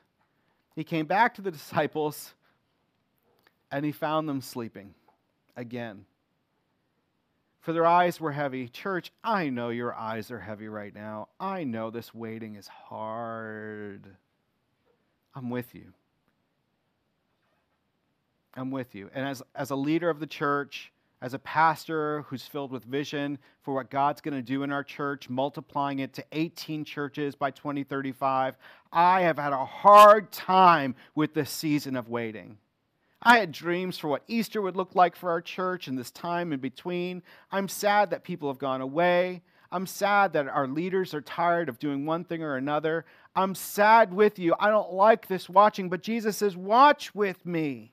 [0.76, 2.34] He came back to the disciples,
[3.72, 4.96] and he found them sleeping
[5.56, 6.06] again.
[7.68, 8.70] For their eyes were heavy.
[8.70, 11.28] Church, I know your eyes are heavy right now.
[11.38, 14.04] I know this waiting is hard.
[15.36, 15.92] I'm with you.
[18.56, 19.10] I'm with you.
[19.14, 23.38] And as, as a leader of the church, as a pastor who's filled with vision
[23.64, 27.52] for what God's going to do in our church, multiplying it to 18 churches by
[27.52, 28.56] 2035,
[28.94, 32.60] I have had a hard time with this season of waiting.
[33.22, 36.54] I had dreams for what Easter would look like for our church and this time
[36.54, 37.24] in between.
[37.52, 39.42] I'm sad that people have gone away.
[39.72, 43.06] I'm sad that our leaders are tired of doing one thing or another.
[43.36, 44.56] I'm sad with you.
[44.60, 47.92] I don't like this watching, but Jesus says, Watch with me,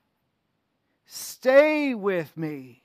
[1.06, 2.82] stay with me.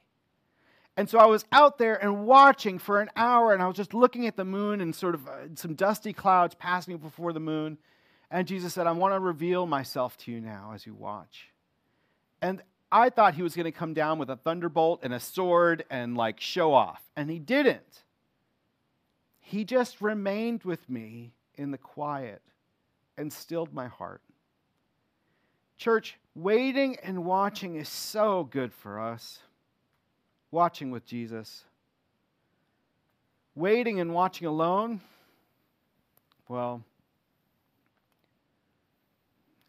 [0.97, 3.93] And so I was out there and watching for an hour, and I was just
[3.93, 7.77] looking at the moon and sort of uh, some dusty clouds passing before the moon.
[8.29, 11.51] And Jesus said, I want to reveal myself to you now as you watch.
[12.41, 15.85] And I thought he was going to come down with a thunderbolt and a sword
[15.89, 17.01] and like show off.
[17.15, 18.03] And he didn't.
[19.39, 22.41] He just remained with me in the quiet
[23.17, 24.21] and stilled my heart.
[25.77, 29.39] Church, waiting and watching is so good for us
[30.51, 31.63] watching with Jesus.
[33.55, 35.01] Waiting and watching alone,
[36.47, 36.81] well,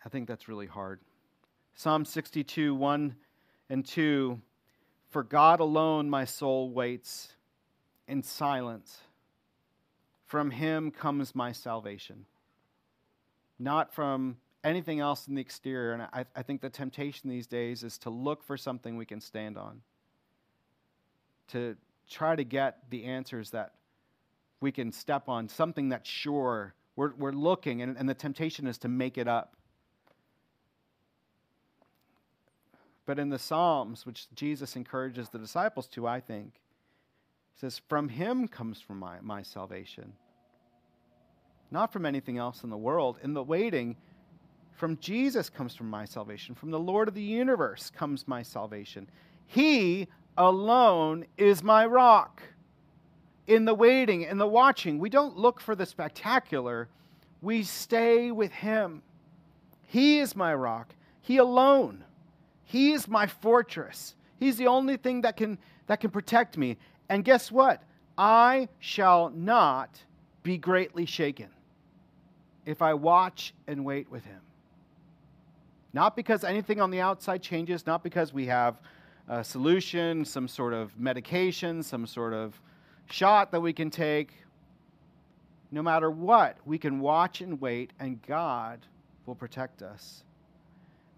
[0.05, 1.01] I think that's really hard.
[1.75, 3.15] Psalm 62, 1
[3.71, 4.41] and 2
[5.09, 7.35] For God alone my soul waits
[8.07, 8.99] in silence.
[10.27, 12.27] From him comes my salvation,
[13.59, 15.93] not from anything else in the exterior.
[15.93, 19.21] And I, I think the temptation these days is to look for something we can
[19.21, 19.81] stand on
[21.49, 21.77] to
[22.09, 23.75] try to get the answers that
[24.61, 26.75] we can step on, something that's sure.
[26.97, 29.57] We're, we're looking, and, and the temptation is to make it up.
[33.11, 36.61] But in the Psalms, which Jesus encourages the disciples to, I think,
[37.57, 40.13] says, From him comes from my, my salvation.
[41.73, 43.19] Not from anything else in the world.
[43.25, 43.97] In the waiting,
[44.77, 46.55] from Jesus comes from my salvation.
[46.55, 49.09] From the Lord of the universe comes my salvation.
[49.45, 50.07] He
[50.39, 52.41] alone is my rock.
[53.49, 56.89] In the waiting, in the watching, we don't look for the spectacular,
[57.43, 59.03] we stay with Him.
[59.83, 60.95] He is my rock.
[61.23, 62.05] He alone.
[62.71, 64.15] He is my fortress.
[64.39, 66.77] He's the only thing that can, that can protect me.
[67.09, 67.83] And guess what?
[68.17, 69.99] I shall not
[70.45, 71.49] be greatly shaken
[72.65, 74.39] if I watch and wait with Him.
[75.93, 78.81] Not because anything on the outside changes, not because we have
[79.27, 82.61] a solution, some sort of medication, some sort of
[83.11, 84.33] shot that we can take.
[85.73, 88.87] No matter what, we can watch and wait, and God
[89.27, 90.23] will protect us.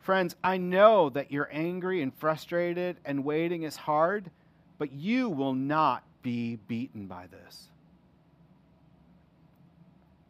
[0.02, 4.30] Friends, I know that you're angry and frustrated, and waiting is hard,
[4.78, 7.68] but you will not be beaten by this.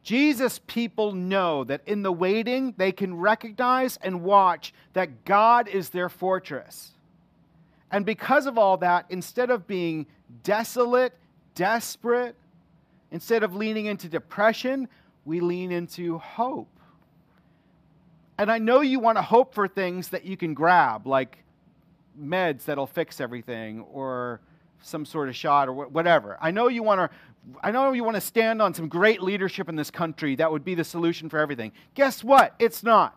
[0.03, 5.89] Jesus people know that in the waiting, they can recognize and watch that God is
[5.89, 6.91] their fortress.
[7.91, 10.07] And because of all that, instead of being
[10.43, 11.15] desolate,
[11.55, 12.35] desperate,
[13.11, 14.89] instead of leaning into depression,
[15.25, 16.69] we lean into hope.
[18.43, 21.45] And I know you want to hope for things that you can grab, like
[22.21, 24.41] meds that'll fix everything or
[24.81, 26.39] some sort of shot or whatever.
[26.41, 27.17] I know you want to
[27.61, 30.65] I know you want to stand on some great leadership in this country that would
[30.65, 31.71] be the solution for everything.
[31.95, 32.57] Guess what?
[32.59, 33.17] It's not.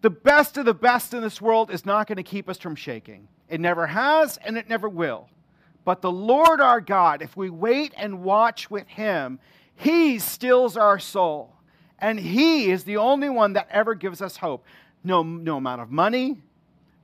[0.00, 2.74] The best of the best in this world is not going to keep us from
[2.74, 3.28] shaking.
[3.50, 5.28] It never has and it never will.
[5.84, 9.40] But the Lord our God, if we wait and watch with Him,
[9.76, 11.57] He stills our soul.
[11.98, 14.64] And He is the only one that ever gives us hope.
[15.04, 16.40] No, no amount of money,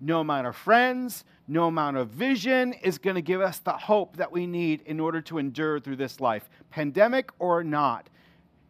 [0.01, 4.17] no amount of friends, no amount of vision is going to give us the hope
[4.17, 8.09] that we need in order to endure through this life, pandemic or not.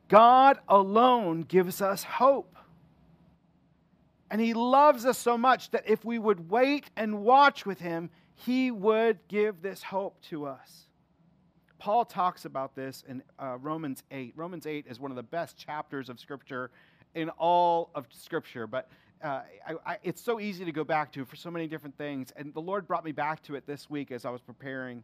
[0.08, 2.56] God alone gives us hope.
[4.30, 8.10] And he loves us so much that if we would wait and watch with him,
[8.34, 10.83] he would give this hope to us.
[11.78, 14.32] Paul talks about this in uh, Romans 8.
[14.36, 16.70] Romans 8 is one of the best chapters of Scripture
[17.14, 18.88] in all of Scripture, but
[19.22, 22.32] uh, I, I, it's so easy to go back to for so many different things.
[22.36, 25.02] And the Lord brought me back to it this week as I was preparing.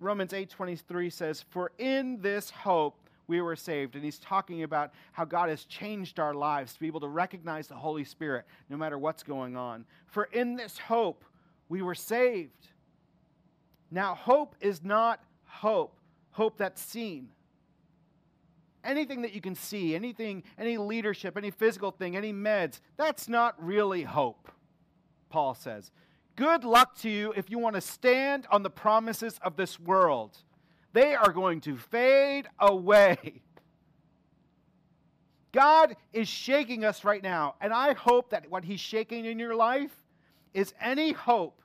[0.00, 3.94] Romans 8:23 says, "For in this hope we were saved.
[3.94, 7.66] And he's talking about how God has changed our lives to be able to recognize
[7.66, 9.84] the Holy Spirit no matter what's going on.
[10.06, 11.24] For in this hope,
[11.68, 12.68] we were saved.
[13.90, 15.22] Now, hope is not
[15.54, 15.96] hope,
[16.30, 17.28] hope that's seen.
[18.82, 23.54] Anything that you can see, anything, any leadership, any physical thing, any meds, that's not
[23.64, 24.50] really hope,
[25.30, 25.90] Paul says.
[26.36, 30.36] Good luck to you if you want to stand on the promises of this world
[30.94, 33.42] they are going to fade away.
[35.52, 39.56] God is shaking us right now, and I hope that what He's shaking in your
[39.56, 39.90] life
[40.54, 41.60] is any hope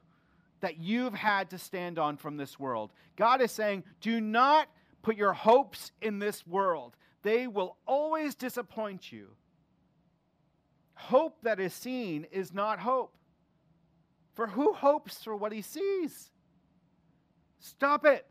[0.61, 2.91] that you've had to stand on from this world.
[3.15, 4.67] God is saying, do not
[5.01, 9.29] put your hopes in this world, they will always disappoint you.
[10.93, 13.15] Hope that is seen is not hope.
[14.35, 16.31] For who hopes for what he sees?
[17.59, 18.25] Stop it.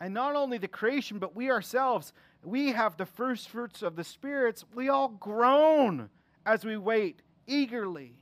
[0.00, 4.04] And not only the creation, but we ourselves, we have the first fruits of the
[4.04, 4.64] spirits.
[4.74, 6.08] We all groan
[6.46, 8.16] as we wait eagerly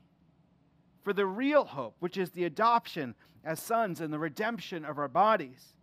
[1.03, 5.09] for the real hope, which is the adoption as sons and the redemption of our
[5.09, 5.75] bodies.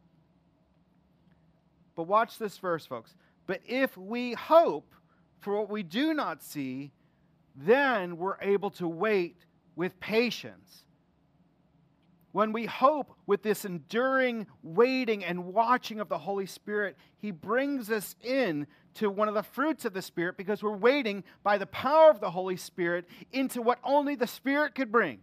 [1.95, 3.16] But watch this verse, folks.
[3.47, 4.93] But if we hope
[5.39, 6.91] for what we do not see,
[7.55, 9.38] then we're able to wait
[9.76, 10.86] with patience.
[12.32, 17.89] When we hope with this enduring waiting and watching of the Holy Spirit, He brings
[17.89, 21.66] us in to one of the fruits of the Spirit because we're waiting by the
[21.68, 25.20] power of the Holy Spirit into what only the Spirit could bring.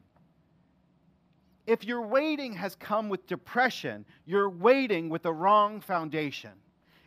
[1.67, 6.53] If your waiting has come with depression, you're waiting with the wrong foundation.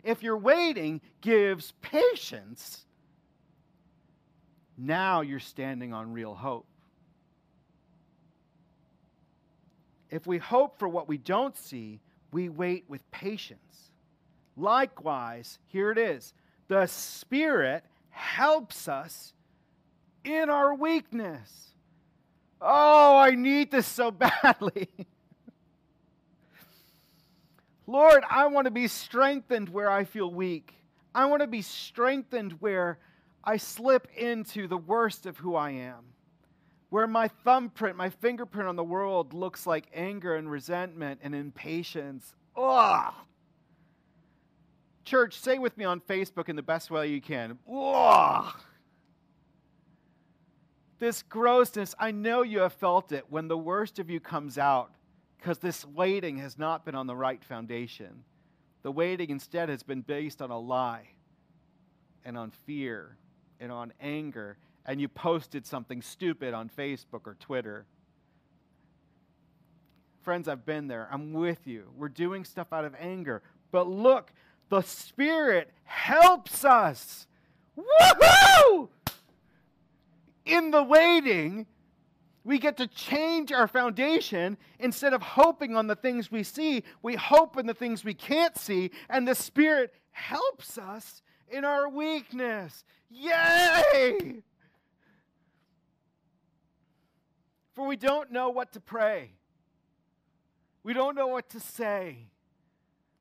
[0.03, 2.85] If your waiting gives patience,
[4.77, 6.65] now you're standing on real hope.
[10.09, 11.99] If we hope for what we don't see,
[12.31, 13.91] we wait with patience.
[14.55, 16.33] Likewise, here it is
[16.67, 19.33] the Spirit helps us
[20.23, 21.73] in our weakness.
[22.61, 24.11] Oh, I need this so
[24.43, 24.89] badly.
[27.87, 30.73] Lord, I want to be strengthened where I feel weak.
[31.13, 32.97] I want to be strengthened where
[33.43, 36.03] I slip into the worst of who I am,
[36.89, 42.33] where my thumbprint, my fingerprint on the world looks like anger and resentment and impatience.
[42.57, 43.13] Ugh.
[45.05, 47.59] Church, say with me on Facebook in the best way you can.
[50.97, 54.91] This grossness, I know you have felt it when the worst of you comes out
[55.37, 58.23] because this waiting has not been on the right foundation.
[58.81, 61.09] The waiting instead has been based on a lie
[62.23, 63.17] and on fear
[63.59, 67.85] and on anger, and you posted something stupid on Facebook or Twitter.
[70.23, 71.07] Friends, I've been there.
[71.11, 71.91] I'm with you.
[71.95, 73.43] We're doing stuff out of anger.
[73.71, 74.31] But look,
[74.69, 77.27] the Spirit helps us.
[77.77, 78.89] Woohoo!
[80.45, 81.65] In the waiting,
[82.43, 84.57] we get to change our foundation.
[84.79, 88.57] Instead of hoping on the things we see, we hope in the things we can't
[88.57, 92.83] see, and the Spirit helps us in our weakness.
[93.09, 94.43] Yay!
[97.73, 99.31] For we don't know what to pray.
[100.83, 102.29] We don't know what to say.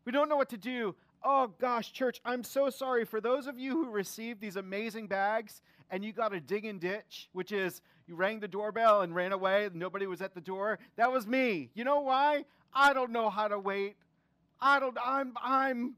[0.04, 0.94] We don't know what to do.
[1.26, 5.62] Oh gosh, church, I'm so sorry for those of you who received these amazing bags
[5.90, 9.32] and you got a dig and ditch, which is you rang the doorbell and ran
[9.32, 10.78] away and nobody was at the door.
[10.96, 11.70] That was me.
[11.72, 12.44] You know why?
[12.74, 13.96] I don't know how to wait.
[14.60, 15.94] I don't I'm I'm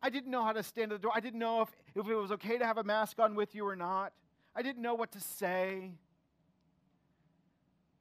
[0.00, 1.12] I didn't know how to stand at the door.
[1.12, 3.66] I didn't know if, if it was okay to have a mask on with you
[3.66, 4.12] or not.
[4.54, 5.90] I didn't know what to say.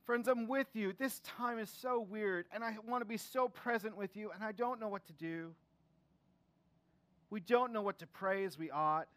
[0.06, 0.94] Friends, I'm with you.
[0.98, 4.44] This time is so weird, and I want to be so present with you, and
[4.44, 5.54] I don't know what to do.
[7.30, 9.08] We don't know what to pray as we ought,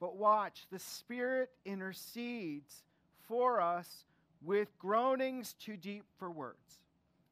[0.00, 2.82] but watch, the Spirit intercedes
[3.28, 4.04] for us
[4.42, 6.80] with groanings too deep for words.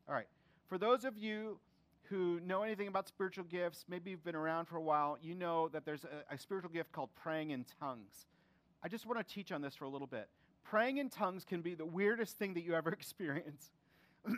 [0.08, 0.28] All right,
[0.68, 1.58] for those of you
[2.04, 5.68] who know anything about spiritual gifts, maybe you've been around for a while, you know
[5.68, 8.26] that there's a, a spiritual gift called praying in tongues.
[8.82, 10.28] I just want to teach on this for a little bit.
[10.64, 13.70] Praying in tongues can be the weirdest thing that you ever experience.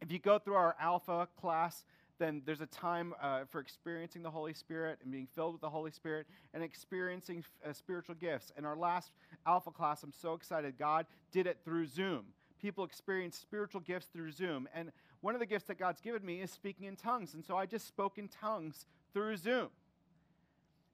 [0.00, 1.84] if you go through our Alpha class,
[2.18, 5.70] then there's a time uh, for experiencing the Holy Spirit and being filled with the
[5.70, 8.52] Holy Spirit and experiencing uh, spiritual gifts.
[8.56, 9.12] In our last
[9.46, 10.78] Alpha class, I'm so excited.
[10.78, 12.26] God did it through Zoom.
[12.60, 14.68] People experience spiritual gifts through Zoom.
[14.74, 17.34] And one of the gifts that God's given me is speaking in tongues.
[17.34, 19.68] And so I just spoke in tongues through Zoom.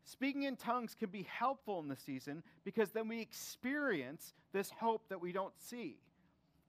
[0.04, 5.08] Speaking in tongues can be helpful in the season because then we experience this hope
[5.08, 5.98] that we don't see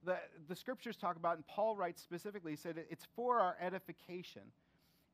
[0.06, 4.41] the, the scriptures talk about, and Paul writes specifically, he said it's for our edification.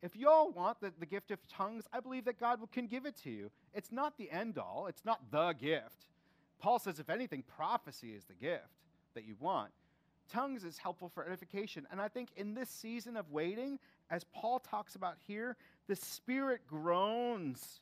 [0.01, 3.05] If you all want the, the gift of tongues, I believe that God can give
[3.05, 3.49] it to you.
[3.73, 6.05] It's not the end all, it's not the gift.
[6.59, 8.63] Paul says, if anything, prophecy is the gift
[9.13, 9.71] that you want.
[10.31, 11.87] Tongues is helpful for edification.
[11.91, 13.79] And I think in this season of waiting,
[14.09, 15.55] as Paul talks about here,
[15.87, 17.79] the Spirit groans.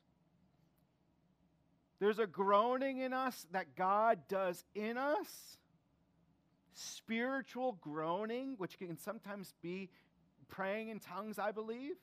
[1.99, 5.57] There's a groaning in us that God does in us
[6.75, 9.89] spiritual groaning, which can sometimes be
[10.47, 11.95] praying in tongues, I believe,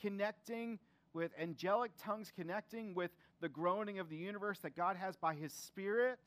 [0.00, 0.78] connecting
[1.12, 5.52] with angelic tongues, connecting with the groaning of the universe that God has by His
[5.52, 6.18] Spirit.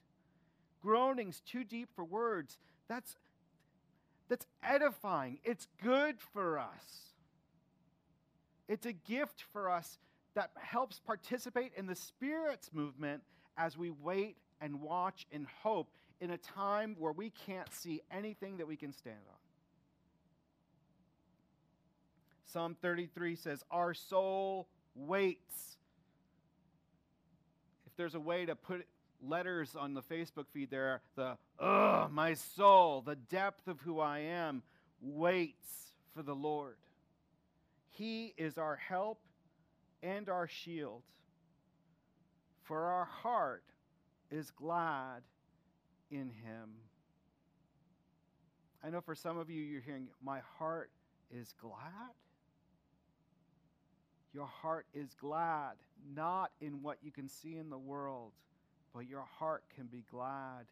[0.82, 2.58] Groanings too deep for words.
[2.88, 3.16] That's,
[4.28, 5.40] that's edifying.
[5.44, 7.14] It's good for us.
[8.68, 9.98] It's a gift for us
[10.36, 13.24] that helps participate in the Spirit's movement
[13.58, 15.90] as we wait and watch and hope
[16.22, 19.36] in a time where we can't see anything that we can stand on.
[22.46, 25.78] Psalm 33 says, Our soul waits.
[27.86, 28.86] If there's a way to put
[29.22, 34.20] letters on the Facebook feed there, the, ugh, my soul, the depth of who I
[34.20, 34.64] am,
[35.02, 36.78] waits for the Lord.
[37.90, 39.20] He is our help
[40.02, 41.04] and our shield.
[42.64, 43.64] For our heart
[44.32, 45.22] is glad
[46.12, 46.70] in him.
[48.84, 50.90] I know for some of you, you're hearing, My heart
[51.32, 52.14] is glad.
[54.34, 55.74] Your heart is glad,
[56.16, 58.32] not in what you can see in the world,
[58.94, 60.66] but your heart can be glad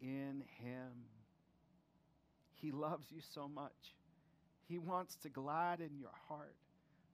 [0.00, 1.06] in Him.
[2.54, 3.94] He loves you so much.
[4.68, 6.56] He wants to gladden your heart.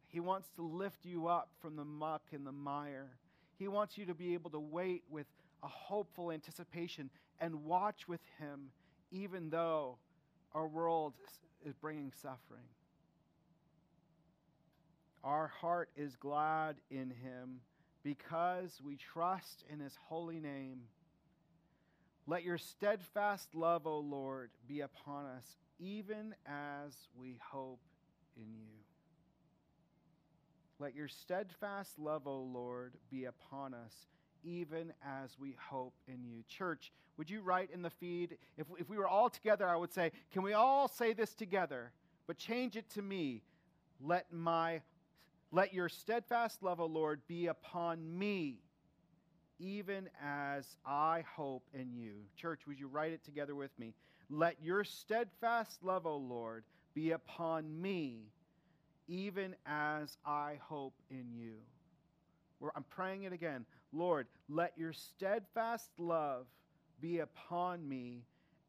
[0.08, 3.10] He wants to lift you up from the muck and the mire.
[3.58, 5.26] He wants you to be able to wait with
[5.62, 7.10] a hopeful anticipation
[7.40, 8.70] and watch with Him,
[9.10, 9.98] even though
[10.52, 11.14] our world
[11.64, 12.68] is bringing suffering.
[15.22, 17.60] Our heart is glad in Him
[18.02, 20.82] because we trust in His holy name.
[22.26, 25.44] Let your steadfast love, O Lord, be upon us,
[25.78, 27.80] even as we hope
[28.36, 28.74] in you.
[30.78, 33.94] Let your steadfast love, O Lord, be upon us,
[34.44, 36.44] even as we hope in you.
[36.48, 38.36] Church, would you write in the feed?
[38.56, 41.92] If, if we were all together, I would say, Can we all say this together?
[42.26, 43.42] But change it to me.
[44.00, 44.82] Let my
[45.54, 48.58] let your steadfast love, O Lord, be upon me,
[49.60, 52.14] even as I hope in you.
[52.36, 53.94] Church, would you write it together with me?
[54.28, 58.32] Let your steadfast love, O Lord, be upon me,
[59.06, 61.54] even as I hope in you.
[62.74, 63.64] I'm praying it again.
[63.94, 66.46] Lord, let your steadfast love
[67.00, 68.24] be upon me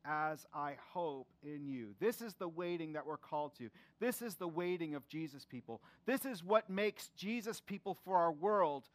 [0.06, 1.96] as I hope in you.
[2.00, 3.70] This is the waiting that we're called to.
[4.00, 5.82] This is the waiting of Jesus people.
[6.06, 8.88] This is what makes Jesus people for our world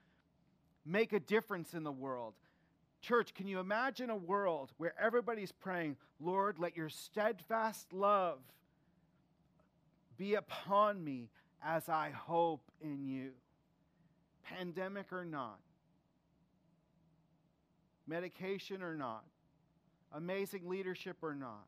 [0.87, 2.35] make a difference in the world.
[3.01, 8.39] Church, can you imagine a world where everybody's praying, Lord, let your steadfast love
[10.17, 11.29] be upon me
[11.63, 13.31] as I hope in you?
[14.57, 15.59] pandemic or not,
[18.11, 19.25] medication or not,
[20.13, 21.67] amazing leadership or not,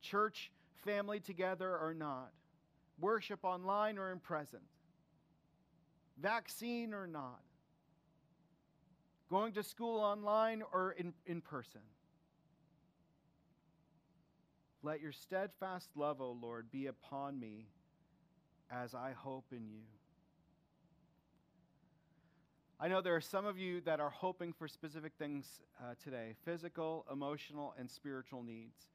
[0.00, 0.52] church
[0.84, 2.30] family together or not,
[3.00, 4.62] worship online or in present,
[6.22, 7.40] vaccine or not,
[9.28, 11.80] going to school online or in, in person.
[14.82, 17.66] Let your steadfast love, O Lord, be upon me
[18.70, 19.82] as I hope in you.
[22.82, 26.34] I know there are some of you that are hoping for specific things uh, today
[26.46, 28.86] physical, emotional, and spiritual needs.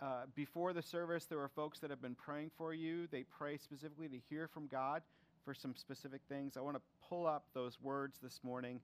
[0.00, 3.06] Uh, before the service, there were folks that have been praying for you.
[3.06, 5.02] They pray specifically to hear from God
[5.44, 6.56] for some specific things.
[6.56, 8.80] I want to pull up those words this morning.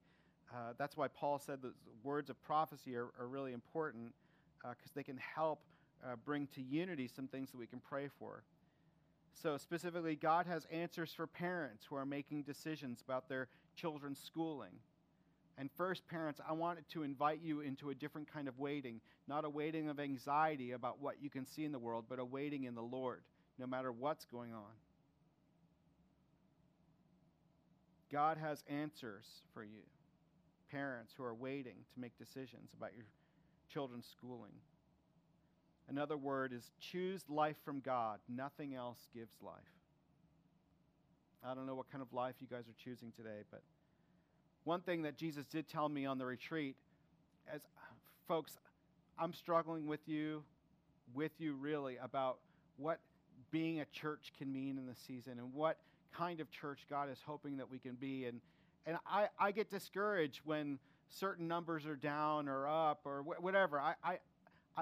[0.55, 1.73] Uh, that's why Paul said the
[2.05, 4.13] words of prophecy are, are really important
[4.59, 5.61] because uh, they can help
[6.05, 8.43] uh, bring to unity some things that we can pray for.
[9.33, 14.73] So, specifically, God has answers for parents who are making decisions about their children's schooling.
[15.57, 19.45] And first, parents, I wanted to invite you into a different kind of waiting, not
[19.45, 22.65] a waiting of anxiety about what you can see in the world, but a waiting
[22.65, 23.23] in the Lord,
[23.59, 24.73] no matter what's going on.
[28.11, 29.83] God has answers for you,
[30.71, 33.07] parents who are waiting to make decisions about your
[33.69, 34.53] children's schooling.
[35.91, 38.21] Another word is choose life from God.
[38.29, 39.55] Nothing else gives life.
[41.45, 43.63] I don't know what kind of life you guys are choosing today, but
[44.65, 46.77] one thing that Jesus did tell me on the retreat
[47.53, 47.63] as
[48.29, 48.59] folks,
[49.19, 50.45] I'm struggling with you,
[51.13, 52.39] with you really, about
[52.77, 53.01] what
[53.51, 55.79] being a church can mean in the season and what
[56.17, 58.27] kind of church God is hoping that we can be.
[58.27, 58.41] And,
[58.87, 60.79] and I, I get discouraged when
[61.09, 63.81] certain numbers are down or up or wh- whatever.
[63.81, 64.19] I, I,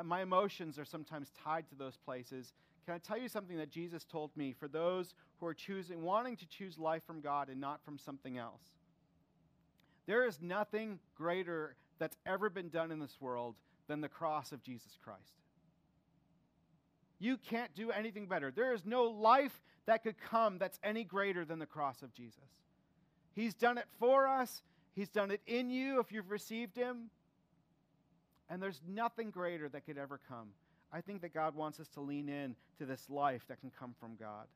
[0.04, 2.52] my emotions are sometimes tied to those places.
[2.84, 6.36] Can I tell you something that Jesus told me for those who are choosing, wanting
[6.36, 8.62] to choose life from God and not from something else?
[10.06, 13.56] There is nothing greater that's ever been done in this world
[13.88, 15.34] than the cross of Jesus Christ.
[17.18, 18.50] You can't do anything better.
[18.50, 22.38] There is no life that could come that's any greater than the cross of Jesus.
[23.34, 24.62] He's done it for us,
[24.94, 27.10] He's done it in you if you've received Him.
[28.50, 30.48] And there's nothing greater that could ever come.
[30.92, 33.94] I think that God wants us to lean in to this life that can come
[34.00, 34.46] from God.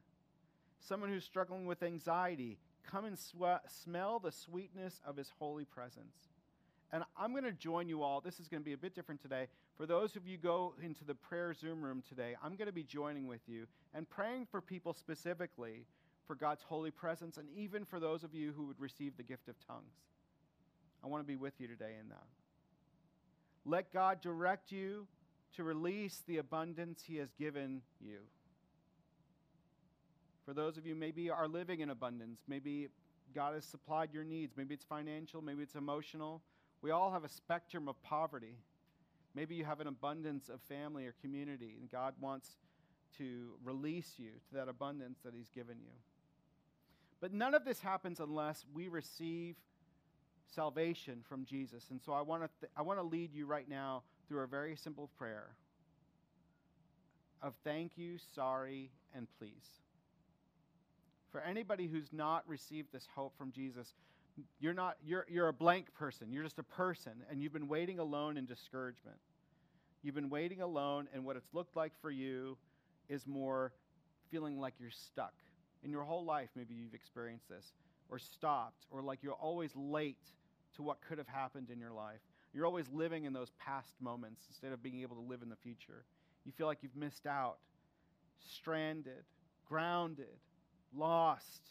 [0.81, 2.59] Someone who's struggling with anxiety,
[2.91, 6.17] come and sw- smell the sweetness of his holy presence.
[6.93, 8.21] And I'm going to join you all.
[8.21, 9.47] This is going to be a bit different today.
[9.77, 12.83] For those of you go into the prayer Zoom room today, I'm going to be
[12.83, 15.87] joining with you and praying for people specifically
[16.27, 19.49] for God's holy presence and even for those of you who would receive the gift
[19.49, 19.95] of tongues.
[21.03, 22.27] I want to be with you today in that.
[23.65, 25.07] Let God direct you
[25.57, 28.19] to release the abundance He has given you.
[30.45, 32.89] For those of you maybe are living in abundance, maybe
[33.35, 36.43] God has supplied your needs, maybe it's financial, maybe it's emotional.
[36.83, 38.57] We all have a spectrum of poverty.
[39.35, 42.57] Maybe you have an abundance of family or community, and God wants
[43.19, 45.93] to release you to that abundance that He's given you.
[47.21, 49.55] But none of this happens unless we receive
[50.55, 51.87] salvation from Jesus.
[51.91, 54.47] And so I want to th- I want to lead you right now through a
[54.47, 55.49] very simple prayer
[57.43, 59.81] of thank you, sorry, and please.
[61.31, 63.95] For anybody who's not received this hope from Jesus,
[64.61, 66.33] you're not you're you're a blank person.
[66.33, 69.17] You're just a person and you've been waiting alone in discouragement.
[70.03, 72.57] You've been waiting alone and what it's looked like for you
[73.09, 73.73] is more
[74.31, 75.35] feeling like you're stuck.
[75.85, 77.73] In your whole life maybe you've experienced this
[78.11, 80.19] or stopped or like you're always late
[80.77, 82.21] to what could have happened in your life.
[82.53, 85.57] You're always living in those past moments instead of being able to live in the
[85.57, 86.05] future.
[86.45, 87.57] You feel like you've missed out,
[88.39, 89.25] stranded,
[89.69, 90.39] grounded,
[90.95, 91.63] lost.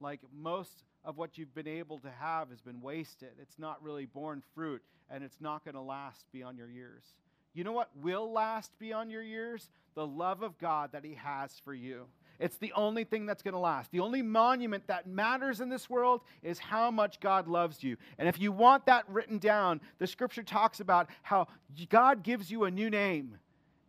[0.00, 3.32] Like most of what you've been able to have has been wasted.
[3.40, 7.04] It's not really borne fruit, and it's not going to last beyond your years.
[7.52, 9.68] You know what will last beyond your years?
[9.94, 12.06] The love of God that He has for you.
[12.44, 13.90] It's the only thing that's going to last.
[13.90, 17.96] The only monument that matters in this world is how much God loves you.
[18.18, 21.48] And if you want that written down, the scripture talks about how
[21.88, 23.38] God gives you a new name.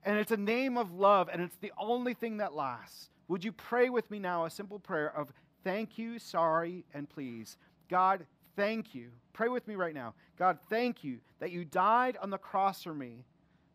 [0.05, 3.09] And it's a name of love, and it's the only thing that lasts.
[3.27, 5.33] Would you pray with me now a simple prayer of
[5.65, 7.57] thank you, sorry, and please?
[7.89, 8.25] God,
[8.55, 9.09] thank you.
[9.33, 10.13] Pray with me right now.
[10.39, 13.25] God, thank you that you died on the cross for me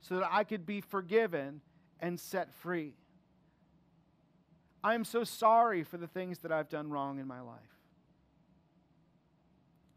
[0.01, 1.61] so that I could be forgiven
[2.01, 2.95] and set free.
[4.83, 7.59] I am so sorry for the things that I've done wrong in my life.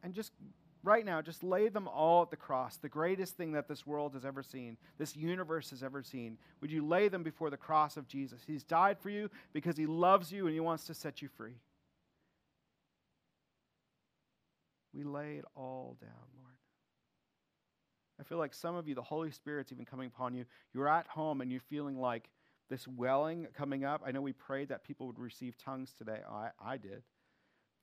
[0.03, 0.33] And just
[0.83, 4.13] right now, just lay them all at the cross, the greatest thing that this world
[4.13, 6.37] has ever seen, this universe has ever seen.
[6.61, 8.41] Would you lay them before the cross of Jesus?
[8.45, 11.55] He's died for you because he loves you and he wants to set you free.
[14.93, 16.53] We lay it all down, Lord.
[18.19, 20.45] I feel like some of you, the Holy Spirit's even coming upon you.
[20.73, 22.29] You're at home and you're feeling like
[22.69, 24.01] this welling coming up.
[24.05, 26.19] I know we prayed that people would receive tongues today.
[26.29, 27.03] I, I did.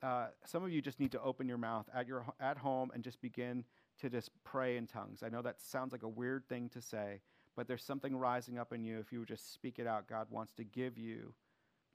[0.03, 3.05] Uh, some of you just need to open your mouth at your at home and
[3.05, 3.65] just begin
[4.01, 5.23] to just pray in tongues.
[5.23, 7.21] I know that sounds like a weird thing to say,
[7.55, 8.99] but there's something rising up in you.
[8.99, 11.35] If you would just speak it out, God wants to give you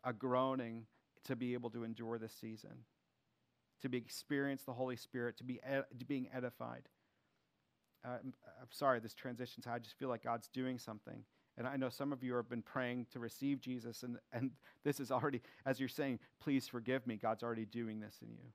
[0.03, 0.86] a groaning
[1.23, 2.86] to be able to endure this season,
[3.81, 6.88] to be experience the Holy Spirit, to be ed- being edified
[8.05, 8.17] uh,
[8.61, 9.63] I'm sorry, this transition.
[9.67, 11.23] I just feel like God's doing something.
[11.57, 14.51] And I know some of you have been praying to receive Jesus, and, and
[14.83, 18.51] this is already, as you're saying, please forgive me, God's already doing this in you.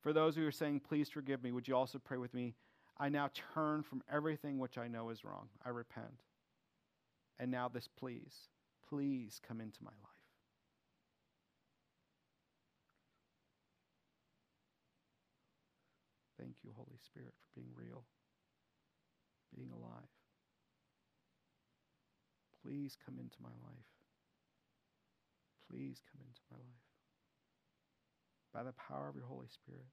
[0.00, 2.54] For those who are saying, please forgive me, would you also pray with me?
[2.98, 5.48] I now turn from everything which I know is wrong.
[5.64, 6.22] I repent.
[7.38, 8.34] And now, this please,
[8.88, 10.16] please come into my life.
[16.38, 18.04] Thank you, Holy Spirit, for being real,
[19.54, 20.15] being alive.
[22.66, 23.90] Please come into my life.
[25.70, 26.86] Please come into my life.
[28.52, 29.86] By the power of your Holy Spirit.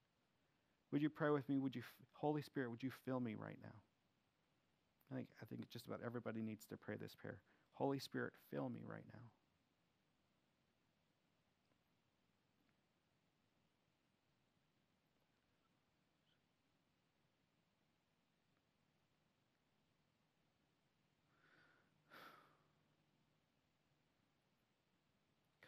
[0.92, 1.60] Would you pray with me?
[1.60, 3.76] Would you, Holy Spirit, would you fill me right now?
[5.12, 7.40] I think, I think just about everybody needs to pray this prayer.
[7.74, 9.22] Holy Spirit, fill me right now.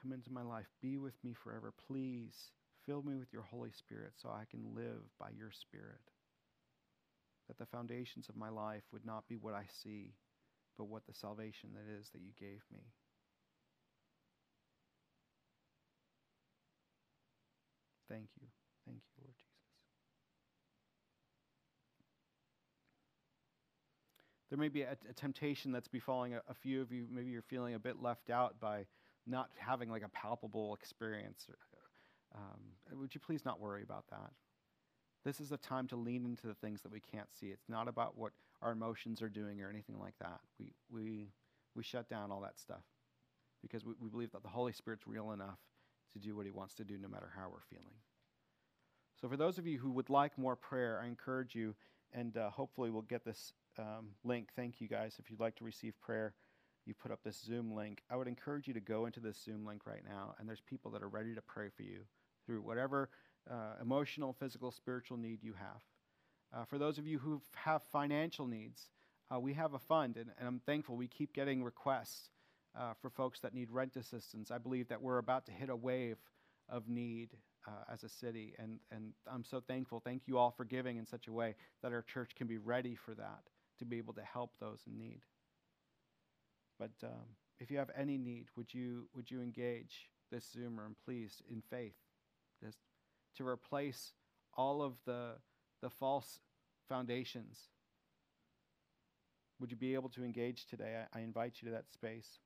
[0.05, 0.67] Come into my life.
[0.83, 1.73] Be with me forever.
[1.87, 2.51] Please
[2.85, 6.11] fill me with your Holy Spirit so I can live by your Spirit.
[7.47, 10.13] That the foundations of my life would not be what I see,
[10.77, 12.81] but what the salvation that is that you gave me.
[18.07, 18.45] Thank you.
[18.85, 19.55] Thank you, Lord Jesus.
[24.51, 27.07] There may be a, a temptation that's befalling a, a few of you.
[27.11, 28.85] Maybe you're feeling a bit left out by
[29.28, 31.47] not having like a palpable experience.
[32.36, 34.32] Um, would you please not worry about that?
[35.23, 37.47] This is a time to lean into the things that we can't see.
[37.47, 40.39] It's not about what our emotions are doing or anything like that.
[40.59, 41.30] We, we,
[41.76, 42.84] we shut down all that stuff
[43.61, 45.57] because we, we believe that the Holy Spirit's real enough
[46.13, 47.95] to do what He wants to do no matter how we're feeling.
[49.19, 51.73] So, for those of you who would like more prayer, I encourage you,
[52.13, 54.49] and uh, hopefully we'll get this um, link.
[54.55, 55.15] Thank you guys.
[55.19, 56.34] If you'd like to receive prayer,
[56.86, 58.03] you put up this Zoom link.
[58.09, 60.91] I would encourage you to go into this Zoom link right now, and there's people
[60.91, 62.01] that are ready to pray for you
[62.45, 63.09] through whatever
[63.49, 65.81] uh, emotional, physical, spiritual need you have.
[66.53, 68.89] Uh, for those of you who have financial needs,
[69.33, 72.29] uh, we have a fund, and, and, I'm thankful we keep getting requests
[72.79, 74.51] uh, for folks that need rent assistance.
[74.51, 76.17] I believe that we're about to hit a wave
[76.69, 77.31] of need
[77.67, 79.99] uh, as a city, and, and I'm so thankful.
[79.99, 82.95] Thank you all for giving in such a way that our church can be ready
[82.95, 83.41] for that,
[83.79, 85.21] to be able to help those in need.
[86.80, 90.95] But um, if you have any need, would you, would you engage this Zoom room,
[91.05, 91.95] please, in faith,
[92.61, 92.80] just
[93.38, 94.13] to replace
[94.57, 95.34] all of the,
[95.82, 96.39] the false
[96.88, 97.59] foundations?
[99.59, 101.03] Would you be able to engage today?
[101.13, 102.39] I, I invite you to that space.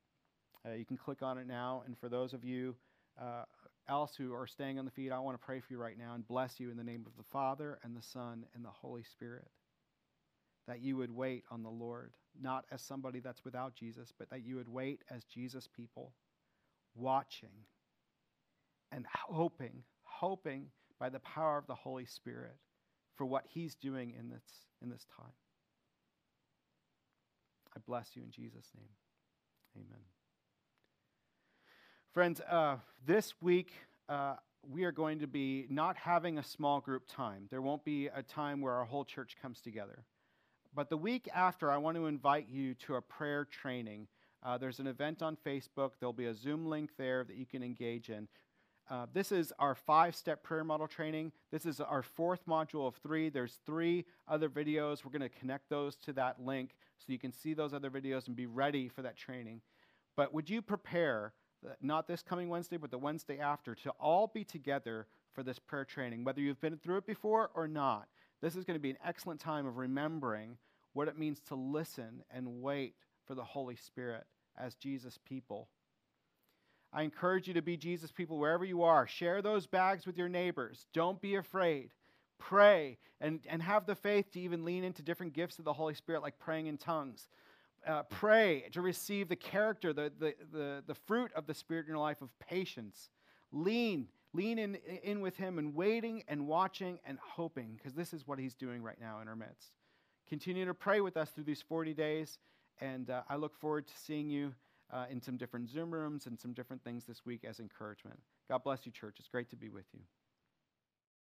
[0.65, 1.83] Uh, you can click on it now.
[1.85, 2.75] And for those of you
[3.19, 3.43] uh,
[3.87, 6.13] else who are staying on the feet, I want to pray for you right now
[6.13, 9.03] and bless you in the name of the Father and the Son and the Holy
[9.03, 9.47] Spirit.
[10.67, 14.45] That you would wait on the Lord, not as somebody that's without Jesus, but that
[14.45, 16.13] you would wait as Jesus people,
[16.95, 17.65] watching
[18.91, 20.67] and hoping, hoping
[20.99, 22.55] by the power of the Holy Spirit
[23.15, 24.43] for what He's doing in this,
[24.81, 25.31] in this time.
[27.75, 28.89] I bless you in Jesus' name.
[29.75, 30.01] Amen.
[32.13, 33.71] Friends, uh, this week
[34.09, 34.35] uh,
[34.67, 37.47] we are going to be not having a small group time.
[37.51, 40.03] There won't be a time where our whole church comes together.
[40.73, 44.07] But the week after, I want to invite you to a prayer training.
[44.43, 45.91] Uh, there's an event on Facebook.
[45.99, 48.27] There'll be a Zoom link there that you can engage in.
[48.89, 51.31] Uh, this is our five step prayer model training.
[51.51, 53.29] This is our fourth module of three.
[53.29, 55.03] There's three other videos.
[55.03, 58.27] We're going to connect those to that link so you can see those other videos
[58.27, 59.61] and be ready for that training.
[60.15, 61.33] But would you prepare
[61.81, 65.85] not this coming Wednesday, but the Wednesday after, to all be together for this prayer
[65.85, 68.07] training, whether you've been through it before or not.
[68.41, 70.57] This is going to be an excellent time of remembering
[70.93, 74.25] what it means to listen and wait for the Holy Spirit
[74.57, 75.67] as Jesus people.
[76.91, 79.05] I encourage you to be Jesus people wherever you are.
[79.05, 80.87] Share those bags with your neighbors.
[80.93, 81.91] Don't be afraid.
[82.39, 85.93] Pray and, and have the faith to even lean into different gifts of the Holy
[85.93, 87.27] Spirit, like praying in tongues
[87.85, 91.89] uh, pray to receive the character, the, the, the, the fruit of the Spirit in
[91.89, 93.09] your life of patience.
[93.51, 98.27] Lean, lean in, in with Him and waiting and watching and hoping, because this is
[98.27, 99.71] what He's doing right now in our midst.
[100.27, 102.37] Continue to pray with us through these 40 days,
[102.79, 104.53] and uh, I look forward to seeing you
[104.91, 108.19] uh, in some different Zoom rooms and some different things this week as encouragement.
[108.47, 109.17] God bless you, church.
[109.19, 110.01] It's great to be with you.